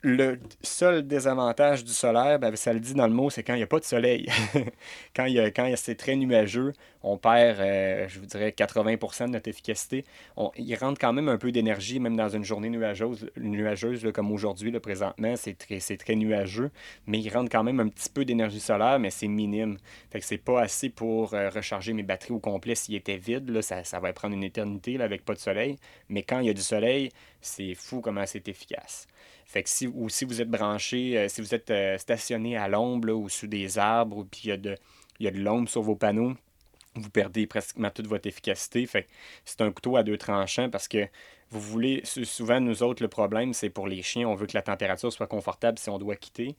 le 0.02 0.40
seul 0.62 1.06
désavantage 1.06 1.84
du 1.84 1.92
solaire, 1.92 2.40
ben, 2.40 2.56
ça 2.56 2.74
le 2.74 2.80
dit 2.80 2.94
dans 2.94 3.08
le 3.08 3.14
mot, 3.14 3.30
c'est 3.30 3.44
quand 3.44 3.54
il 3.54 3.58
n'y 3.58 3.64
a 3.64 3.68
pas 3.68 3.80
de 3.80 3.86
soleil. 3.86 4.28
quand 5.16 5.28
quand 5.28 5.74
c'est 5.76 5.96
très 5.96 6.16
nuageux, 6.16 6.74
on 7.04 7.18
perd, 7.18 7.60
euh, 7.60 8.08
je 8.08 8.20
vous 8.20 8.26
dirais, 8.26 8.54
80% 8.58 9.28
de 9.28 9.32
notre 9.32 9.50
efficacité. 9.50 10.06
On, 10.38 10.52
il 10.58 10.74
rentre 10.76 11.00
quand 11.00 11.14
même 11.14 11.30
un 11.30 11.38
peu 11.38 11.52
d'énergie, 11.52 12.00
même 12.00 12.16
dans 12.16 12.30
une 12.30 12.44
journée 12.44 12.70
nuageuse, 12.70 14.12
comme 14.14 14.32
aujourd'hui, 14.32 14.72
présentement, 14.80 15.36
c'est 15.36 15.58
très, 15.58 15.80
très 15.98 16.16
nuageux, 16.16 16.72
mais 17.08 17.20
il 17.20 17.30
rentre 17.30 17.50
quand 17.50 17.64
même 17.64 17.80
un 17.80 17.88
petit 17.88 18.10
peu 18.10 18.26
d'énergie 18.26 18.60
solaire, 18.60 19.00
mais 19.00 19.10
c'est 19.10 19.28
minime. 19.28 19.78
Fait 20.12 20.20
que 20.20 20.26
c'est 20.26 20.38
pas 20.38 20.62
assez 20.62 20.90
pour 20.90 21.34
euh, 21.34 21.50
recharger 21.50 21.94
mes 21.94 22.04
batteries 22.04 22.34
au 22.34 22.40
complet 22.40 22.76
s'il 22.76 22.96
était 22.96 23.18
vide. 23.18 23.50
Là, 23.50 23.62
ça, 23.62 23.84
ça 23.84 24.00
va 24.00 24.14
prendre 24.14 24.36
une 24.36 24.44
éternité 24.44 25.00
avec 25.02 25.26
pas 25.26 25.34
de 25.34 25.40
soleil. 25.40 25.78
Mais 26.10 26.24
quand 26.24 26.40
il 26.40 26.48
y 26.48 26.50
a 26.50 26.54
du 26.54 26.62
soleil, 26.62 27.12
c'est 27.42 27.74
fou 27.76 28.02
comment 28.02 28.26
c'est 28.26 28.48
efficace. 28.48 29.08
Fait 29.46 29.64
que 29.64 29.70
si, 29.70 29.88
ou 29.88 30.10
si 30.10 30.26
vous 30.26 30.42
êtes 30.42 30.50
branché, 30.50 31.18
euh, 31.18 31.28
si 31.28 31.42
vous 31.42 31.56
êtes 31.56 31.72
euh, 31.72 31.98
stationné 31.98 32.56
à 32.56 32.68
l'ombre 32.68 33.12
ou 33.12 33.30
sous 33.30 33.48
des 33.48 33.80
arbres, 33.80 34.18
ou 34.18 34.26
puis 34.26 34.42
il 34.46 34.50
y 34.50 35.28
a 35.28 35.32
de, 35.32 35.40
l'ombre 35.40 35.68
sur 35.68 35.82
vos 35.82 35.96
panneaux, 35.96 36.34
vous 36.96 37.10
perdez 37.10 37.48
pratiquement 37.48 37.90
toute 37.90 38.08
votre 38.08 38.28
efficacité. 38.28 38.88
C'est 39.46 39.62
un 39.62 39.72
couteau 39.72 39.98
à 39.98 40.04
deux 40.04 40.18
tranchants 40.18 40.70
parce 40.70 40.88
que 40.88 41.08
vous 41.50 41.62
voulez, 41.62 42.04
souvent 42.06 42.60
nous 42.60 42.84
autres, 42.84 43.02
le 43.02 43.10
problème, 43.10 43.54
c'est 43.54 43.70
pour 43.72 43.88
les 43.88 44.04
chiens, 44.04 44.28
on 44.28 44.36
veut 44.36 44.46
que 44.46 44.56
la 44.56 44.62
température 44.62 45.12
soit 45.12 45.28
confortable 45.28 45.80
si 45.80 45.90
on 45.90 45.98
doit 45.98 46.16
quitter. 46.16 46.56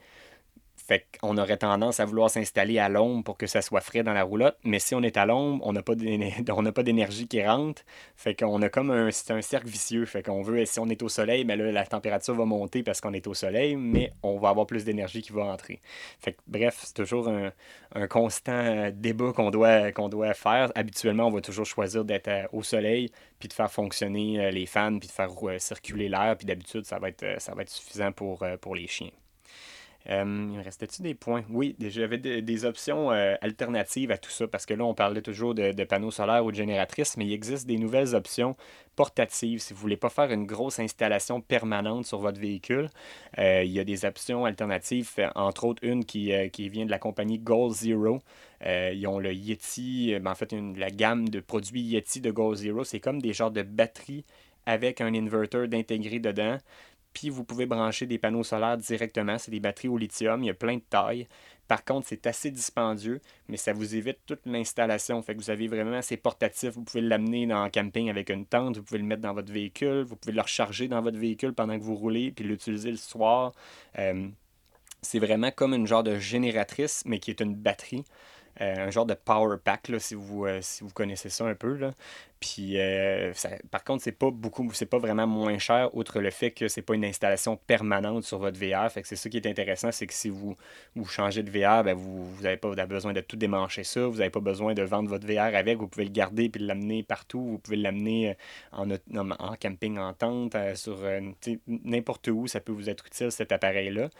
Fait 0.91 1.07
qu'on 1.21 1.39
aurait 1.39 1.57
tendance 1.57 2.01
à 2.01 2.05
vouloir 2.05 2.31
s'installer 2.31 2.81
à 2.81 2.89
l'ombre 2.89 3.23
pour 3.23 3.39
que 3.39 3.47
ça 3.47 3.63
soit 3.63 3.81
frais 3.81 4.03
dans 4.03 4.13
la 4.13 4.25
roulotte. 4.25 4.57
Mais 4.65 4.81
si 4.81 4.97
on 4.97 5.03
est 5.03 5.17
à 5.17 5.25
l'ombre, 5.25 5.65
on 5.65 5.73
n'a 5.73 5.83
pas 5.83 5.95
d'énergie 6.83 7.29
qui 7.29 7.47
rentre. 7.47 7.83
Fait 8.17 8.35
qu'on 8.35 8.61
a 8.61 8.69
comme 8.69 8.91
un, 8.91 9.13
c'est 9.13 9.33
un 9.33 9.41
cercle 9.41 9.69
vicieux. 9.69 10.05
Fait 10.05 10.29
veut, 10.29 10.65
si 10.65 10.81
on 10.81 10.89
est 10.89 11.01
au 11.05 11.09
soleil, 11.09 11.45
ben 11.45 11.63
la 11.63 11.87
température 11.87 12.35
va 12.35 12.45
monter 12.45 12.83
parce 12.83 13.01
qu'on 13.01 13.13
est 13.13 13.29
au 13.29 13.35
soleil, 13.35 13.77
mais 13.77 14.13
on 14.25 14.41
va 14.41 14.49
avoir 14.49 14.67
plus 14.67 14.85
d'énergie 14.85 15.23
qui 15.23 15.31
va 15.31 15.45
entrer. 15.45 15.79
Bref, 16.49 16.81
c'est 16.83 16.95
toujours 16.95 17.29
un, 17.29 18.09
constant 18.09 18.91
débat 18.93 19.33
qu'on 19.33 19.51
doit, 19.51 20.35
faire. 20.35 20.73
Habituellement, 20.75 21.29
on 21.29 21.31
va 21.31 21.41
toujours 21.41 21.67
choisir 21.67 22.05
d'être 22.05 22.27
euh, 22.27 22.47
au 22.53 22.65
soleil, 22.65 23.13
puis 23.39 23.49
de 23.49 23.53
faire 23.53 23.71
fonctionner 23.71 24.41
euh, 24.41 24.51
les 24.51 24.67
fans, 24.67 24.99
puis 24.99 25.07
de 25.07 25.13
faire 25.13 25.31
euh, 25.45 25.61
circuler 25.61 26.09
l'air. 26.09 26.35
D'habitude, 26.43 26.85
ça 26.85 26.99
va 26.99 27.11
être, 27.11 27.69
suffisant 27.69 28.11
pour 28.11 28.75
les 28.75 28.89
chiens. 28.89 29.11
Euh, 30.11 30.23
il 30.25 30.59
me 30.59 30.63
restait-tu 30.63 31.03
des 31.03 31.15
points? 31.15 31.45
Oui, 31.51 31.77
j'avais 31.79 32.19
des, 32.19 32.65
options 32.65 33.13
euh, 33.13 33.35
alternatives 33.41 34.11
à 34.11 34.19
tout 34.19 34.31
ça, 34.31 34.49
parce 34.49 34.67
que 34.67 34.75
là, 34.75 34.85
on 34.85 34.95
parlait 34.95 35.23
toujours 35.23 35.55
de, 35.55 35.85
panneaux 35.85 36.11
solaires 36.11 36.45
ou 36.45 36.51
de 36.51 36.57
génératrices, 36.57 37.17
mais 37.17 37.27
il 37.27 37.33
existe 37.33 37.67
des 37.67 37.79
nouvelles 37.79 38.15
options 38.15 38.57
portatives. 38.97 39.61
Si 39.61 39.73
vous 39.73 39.79
ne 39.79 39.83
voulez 39.83 39.97
pas 39.97 40.11
faire 40.11 40.33
une 40.33 40.47
grosse 40.47 40.81
installation 40.81 41.41
permanente 41.41 42.07
sur 42.07 42.19
votre 42.19 42.41
véhicule, 42.41 42.91
euh, 43.39 43.63
il 43.65 43.71
y 43.71 43.79
a 43.79 43.85
des 43.85 44.05
options 44.05 44.45
alternatives, 44.45 45.11
entre 45.37 45.65
autres 45.65 45.85
une 45.85 46.05
qui, 46.05 46.29
vient 46.69 46.87
de 46.87 46.91
la 46.91 46.99
compagnie 46.99 47.39
Goal 47.39 47.73
Zero. 47.73 48.19
ils 48.65 49.07
ont 49.07 49.21
le 49.21 49.33
Yeti, 49.33 50.19
ben, 50.21 50.33
en 50.33 50.35
fait, 50.35 50.53
la 50.77 50.91
gamme 50.91 51.29
de 51.29 51.41
produits 51.41 51.83
Yeti 51.83 52.21
de 52.21 52.31
Goal 52.33 52.57
Zero, 52.57 52.85
c'est 52.85 53.01
comme 53.01 53.23
des 53.23 53.33
genres 53.33 53.53
de 53.53 53.63
batteries 53.63 54.25
avec 54.67 55.01
un 55.01 55.15
inverter 55.15 55.67
d'intégrer 55.69 56.19
dedans. 56.19 56.59
Puis 57.13 57.29
vous 57.29 57.45
pouvez 57.45 57.67
brancher 57.67 58.07
des 58.07 58.19
panneaux 58.19 58.45
solaires 58.45 58.77
directement. 58.77 59.39
C'est 59.39 59.51
des 59.51 59.61
batteries 59.61 59.89
au 59.89 59.99
lithium. 59.99 60.43
Il 60.43 60.47
y 60.47 60.51
a 60.51 60.55
plein 60.55 60.77
de 60.77 60.83
tailles. 60.89 61.27
Par 61.71 61.85
contre, 61.85 62.09
c'est 62.09 62.27
assez 62.27 62.51
dispendieux, 62.51 63.21
mais 63.47 63.57
ça 63.57 63.73
vous 63.73 63.95
évite 63.95 64.19
toute 64.27 64.45
l'installation. 64.45 65.23
Fait 65.23 65.37
que 65.37 65.41
vous 65.41 65.51
avez 65.51 65.69
vraiment, 65.69 66.03
c'est 66.03 66.17
portatif. 66.17 66.71
Vous 66.71 66.83
pouvez 66.83 67.01
l'amener 67.01 67.53
en 67.55 67.71
camping 67.71 68.11
avec 68.11 68.31
une 68.31 68.45
tente, 68.45 68.77
vous 68.77 68.83
pouvez 68.83 68.99
le 68.99 69.05
mettre 69.05 69.23
dans 69.23 69.35
votre 69.35 69.53
véhicule, 69.53 70.03
vous 70.03 70.17
pouvez 70.17 70.35
le 70.35 70.41
recharger 70.41 70.89
dans 70.89 71.01
votre 71.01 71.19
véhicule 71.19 71.53
pendant 71.53 71.79
que 71.79 71.85
vous 71.85 71.95
roulez, 71.95 72.33
puis 72.33 72.45
l'utiliser 72.45 72.91
le 72.91 72.97
soir. 72.97 73.53
Euh, 74.01 74.29
c'est 75.01 75.21
vraiment 75.21 75.53
comme 75.53 75.73
une 75.73 75.87
genre 75.87 76.03
de 76.03 76.19
génératrice, 76.19 77.05
mais 77.07 77.21
qui 77.21 77.31
est 77.31 77.41
une 77.41 77.55
batterie. 77.55 78.05
Euh, 78.61 78.87
un 78.87 78.91
genre 78.91 79.07
de 79.07 79.15
power 79.15 79.57
pack, 79.63 79.89
là, 79.89 79.99
si, 79.99 80.15
vous, 80.15 80.45
euh, 80.45 80.59
si 80.61 80.85
vous 80.85 80.91
connaissez 80.91 81.31
ça 81.31 81.47
un 81.47 81.55
peu. 81.55 81.77
Là. 81.77 81.93
Puis, 82.41 82.79
euh, 82.79 83.33
par 83.71 83.85
contre, 83.85 84.03
c'est 84.03 84.13
pas 84.13 84.31
beaucoup, 84.31 84.71
c'est 84.73 84.87
pas 84.87 84.99
vraiment 84.99 85.27
moins 85.27 85.59
cher, 85.59 85.95
outre 85.95 86.21
le 86.21 86.31
fait 86.31 86.51
que 86.51 86.69
c'est 86.69 86.83
pas 86.83 86.95
une 86.95 87.05
installation 87.05 87.57
permanente 87.57 88.25
sur 88.25 88.39
votre 88.39 88.59
VR. 88.59 88.91
Fait 88.91 89.03
que 89.03 89.09
c'est 89.09 89.17
ça 89.17 89.31
qui 89.31 89.39
est 89.39 89.47
intéressant, 89.47 89.93
c'est 89.93 90.07
que 90.07 90.13
si 90.13 90.29
vous, 90.29 90.57
vous 90.95 91.07
changez 91.07 91.43
de 91.43 91.51
VR, 91.51 91.85
ben 91.85 91.95
vous 91.95 92.43
n'avez 92.43 92.57
pas 92.59 92.75
besoin 92.87 93.13
de 93.15 93.21
tout 93.21 93.37
démancher 93.37 93.85
ça. 93.85 94.07
Vous 94.07 94.19
n'avez 94.19 94.31
pas 94.31 94.41
besoin 94.41 94.75
de 94.75 94.83
vendre 94.83 95.09
votre 95.09 95.27
VR 95.27 95.55
avec. 95.55 95.79
Vous 95.79 95.89
pouvez 95.89 96.05
le 96.05 96.13
garder 96.13 96.49
puis 96.51 96.63
l'amener 96.63 97.03
partout. 97.03 97.43
Vous 97.43 97.59
pouvez 97.59 97.77
l'amener 97.77 98.37
en, 98.73 98.87
camping 99.61 99.99
en 99.99 100.13
tente, 100.13 100.57
sur 100.75 100.99
n'importe 101.67 102.29
où. 102.29 102.47
Ça 102.47 102.61
peut 102.61 102.73
vous 102.73 102.91
être 102.91 103.07
utile, 103.07 103.33
cet 103.33 103.53
appareil-là. 103.53 104.11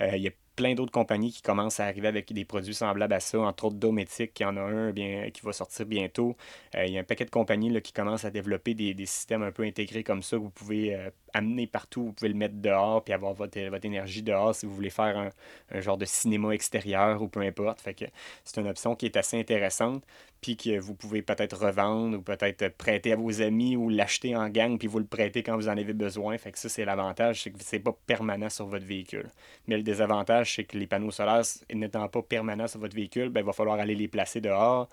Il 0.00 0.26
a 0.26 0.30
plein 0.58 0.74
d'autres 0.74 0.90
compagnies 0.90 1.30
qui 1.30 1.40
commencent 1.40 1.78
à 1.78 1.84
arriver 1.84 2.08
avec 2.08 2.32
des 2.32 2.44
produits 2.44 2.74
semblables 2.74 3.14
à 3.14 3.20
ça, 3.20 3.38
entre 3.38 3.66
autres 3.66 3.76
Dometic, 3.76 4.34
qui 4.34 4.44
en 4.44 4.56
a 4.56 4.60
un 4.60 4.90
bien, 4.90 5.30
qui 5.30 5.40
va 5.42 5.52
sortir 5.52 5.86
bientôt. 5.86 6.36
Euh, 6.74 6.84
il 6.84 6.94
y 6.94 6.98
a 6.98 7.00
un 7.00 7.04
paquet 7.04 7.24
de 7.24 7.30
compagnies 7.30 7.80
qui 7.80 7.92
commencent 7.92 8.24
à 8.24 8.30
développer 8.32 8.74
des, 8.74 9.06
systèmes 9.06 9.44
un 9.44 9.52
peu 9.52 9.62
intégrés 9.62 10.02
comme 10.02 10.20
ça, 10.20 10.36
que 10.36 10.42
vous 10.42 10.50
pouvez 10.50 10.96
euh, 10.96 11.10
amener 11.34 11.66
partout, 11.66 12.04
vous 12.04 12.12
pouvez 12.12 12.28
le 12.28 12.34
mettre 12.34 12.56
dehors, 12.56 13.02
puis 13.04 13.12
avoir 13.12 13.34
votre, 13.34 13.58
votre 13.68 13.84
énergie 13.84 14.22
dehors 14.22 14.54
si 14.54 14.66
vous 14.66 14.74
voulez 14.74 14.90
faire 14.90 15.16
un, 15.16 15.30
un 15.70 15.80
genre 15.80 15.98
de 15.98 16.04
cinéma 16.04 16.50
extérieur 16.50 17.22
ou 17.22 17.28
peu 17.28 17.40
importe. 17.40 17.82
Que 17.82 18.04
c'est 18.44 18.60
une 18.60 18.68
option 18.68 18.94
qui 18.94 19.06
est 19.06 19.16
assez 19.16 19.38
intéressante 19.38 20.04
puis 20.40 20.56
que 20.56 20.78
vous 20.78 20.94
pouvez 20.94 21.22
peut-être 21.22 21.56
revendre 21.56 22.18
ou 22.18 22.22
peut-être 22.22 22.68
prêter 22.76 23.12
à 23.12 23.16
vos 23.16 23.42
amis 23.42 23.76
ou 23.76 23.88
l'acheter 23.88 24.36
en 24.36 24.48
gang, 24.48 24.78
puis 24.78 24.86
vous 24.86 24.98
le 24.98 25.04
prêter 25.04 25.42
quand 25.42 25.56
vous 25.56 25.68
en 25.68 25.76
avez 25.76 25.92
besoin. 25.92 26.38
Fait 26.38 26.52
que 26.52 26.58
ça, 26.58 26.68
c'est 26.68 26.84
l'avantage, 26.84 27.42
c'est 27.42 27.50
que 27.50 27.58
c'est 27.60 27.80
pas 27.80 27.96
permanent 28.06 28.48
sur 28.48 28.66
votre 28.66 28.84
véhicule. 28.84 29.28
Mais 29.66 29.76
le 29.76 29.82
désavantage, 29.82 30.54
c'est 30.54 30.64
que 30.64 30.78
les 30.78 30.86
panneaux 30.86 31.10
solaires, 31.10 31.42
n'étant 31.72 32.08
pas 32.08 32.22
permanents 32.22 32.68
sur 32.68 32.80
votre 32.80 32.94
véhicule, 32.94 33.30
ben, 33.30 33.40
il 33.40 33.46
va 33.46 33.52
falloir 33.52 33.78
aller 33.78 33.94
les 33.94 34.08
placer 34.08 34.40
dehors. 34.40 34.88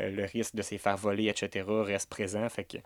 Euh, 0.00 0.10
le 0.10 0.24
risque 0.24 0.54
de 0.54 0.62
se 0.62 0.76
faire 0.76 0.96
voler, 0.96 1.28
etc., 1.28 1.64
reste 1.68 2.10
présent. 2.10 2.48
Fait 2.48 2.64
que 2.64 2.78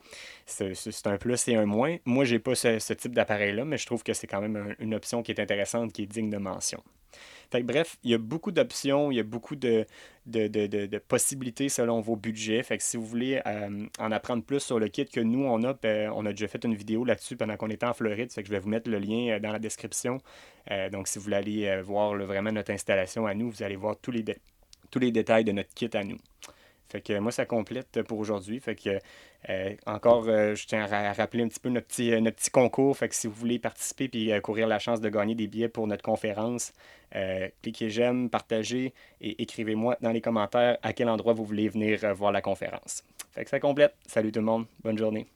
c'est 0.46 1.06
un 1.06 1.16
plus 1.16 1.48
et 1.48 1.56
un 1.56 1.66
moins. 1.66 1.96
Moi, 2.04 2.24
j'ai 2.24 2.38
pas 2.38 2.54
ce, 2.54 2.92
type 2.92 3.14
d'appareil-là, 3.14 3.64
mais 3.64 3.78
je 3.78 3.86
trouve 3.86 4.02
que 4.02 4.12
c'est 4.12 4.26
quand 4.26 4.40
même 4.40 4.74
une 4.78 4.94
option 4.94 5.22
qui 5.22 5.32
est 5.32 5.40
intéressante, 5.40 5.92
qui 5.92 6.02
est 6.02 6.06
digne 6.06 6.30
de 6.30 6.38
mention. 6.38 6.82
Fait 7.50 7.62
bref, 7.62 7.98
il 8.02 8.10
y 8.12 8.14
a 8.14 8.18
beaucoup 8.18 8.50
d'options, 8.50 9.10
il 9.10 9.16
y 9.16 9.20
a 9.20 9.24
beaucoup 9.24 9.56
de, 9.56 9.84
de, 10.24 10.98
possibilités 10.98 11.68
selon 11.68 12.00
vos 12.00 12.16
budgets. 12.16 12.62
Fait 12.62 12.78
que 12.78 12.82
si 12.82 12.96
vous 12.96 13.04
voulez 13.04 13.42
euh, 13.46 13.86
en 13.98 14.10
apprendre 14.10 14.42
plus 14.42 14.60
sur 14.60 14.78
le 14.78 14.88
kit 14.88 15.04
que 15.04 15.20
nous, 15.20 15.44
on 15.44 15.62
a, 15.64 15.74
ben, 15.74 16.10
on 16.14 16.24
a 16.24 16.30
déjà 16.30 16.48
fait 16.48 16.64
une 16.64 16.74
vidéo 16.74 17.04
là-dessus 17.04 17.36
pendant 17.36 17.58
qu'on 17.58 17.68
était 17.68 17.84
en 17.84 17.92
Floride. 17.92 18.32
Fait 18.32 18.42
que 18.42 18.48
je 18.48 18.52
vais 18.52 18.58
vous 18.58 18.70
mettre 18.70 18.88
le 18.88 18.98
lien 18.98 19.34
euh, 19.34 19.38
dans 19.38 19.52
la 19.52 19.58
description. 19.58 20.22
donc, 20.90 21.08
si 21.08 21.18
vous 21.18 21.24
voulez 21.24 21.36
aller 21.36 21.82
voir 21.82 22.14
vraiment 22.14 22.52
notre 22.52 22.70
installation 22.70 23.26
à 23.26 23.34
nous, 23.34 23.50
vous 23.50 23.62
allez 23.62 23.76
voir 23.76 23.96
tous 24.00 24.12
les, 24.12 24.24
tous 24.90 24.98
les 24.98 25.12
détails 25.12 25.44
de 25.44 25.52
notre 25.52 25.74
kit 25.74 25.90
à 25.92 26.04
nous. 26.04 26.18
Fait 26.92 27.00
que 27.00 27.18
moi, 27.18 27.32
ça 27.32 27.46
complète 27.46 28.02
pour 28.02 28.18
aujourd'hui. 28.18 28.60
Fait 28.60 28.74
que 28.74 28.98
euh, 29.48 29.74
encore, 29.86 30.28
euh, 30.28 30.54
je 30.54 30.66
tiens 30.66 30.84
à 30.84 31.12
rappeler 31.14 31.42
un 31.42 31.48
petit 31.48 31.58
peu 31.58 31.70
notre 31.70 31.86
petit, 31.86 32.12
euh, 32.12 32.20
notre 32.20 32.36
petit 32.36 32.50
concours. 32.50 32.94
Fait 32.98 33.08
que 33.08 33.14
si 33.14 33.26
vous 33.26 33.32
voulez 33.32 33.58
participer 33.58 34.10
et 34.12 34.38
courir 34.42 34.66
la 34.66 34.78
chance 34.78 35.00
de 35.00 35.08
gagner 35.08 35.34
des 35.34 35.46
billets 35.46 35.70
pour 35.70 35.86
notre 35.86 36.02
conférence, 36.02 36.74
cliquez 37.62 37.88
j'aime, 37.90 38.28
partagez 38.28 38.92
et 39.20 39.42
écrivez-moi 39.42 39.96
dans 40.00 40.12
les 40.12 40.20
commentaires 40.20 40.78
à 40.82 40.92
quel 40.92 41.08
endroit 41.08 41.32
vous 41.32 41.44
voulez 41.44 41.68
venir 41.68 42.14
voir 42.14 42.32
la 42.32 42.42
conférence. 42.42 43.04
Fait 43.32 43.44
que 43.44 43.50
ça 43.50 43.60
complète. 43.60 43.94
Salut 44.06 44.32
tout 44.32 44.40
le 44.40 44.46
monde. 44.46 44.66
Bonne 44.82 44.98
journée. 44.98 45.26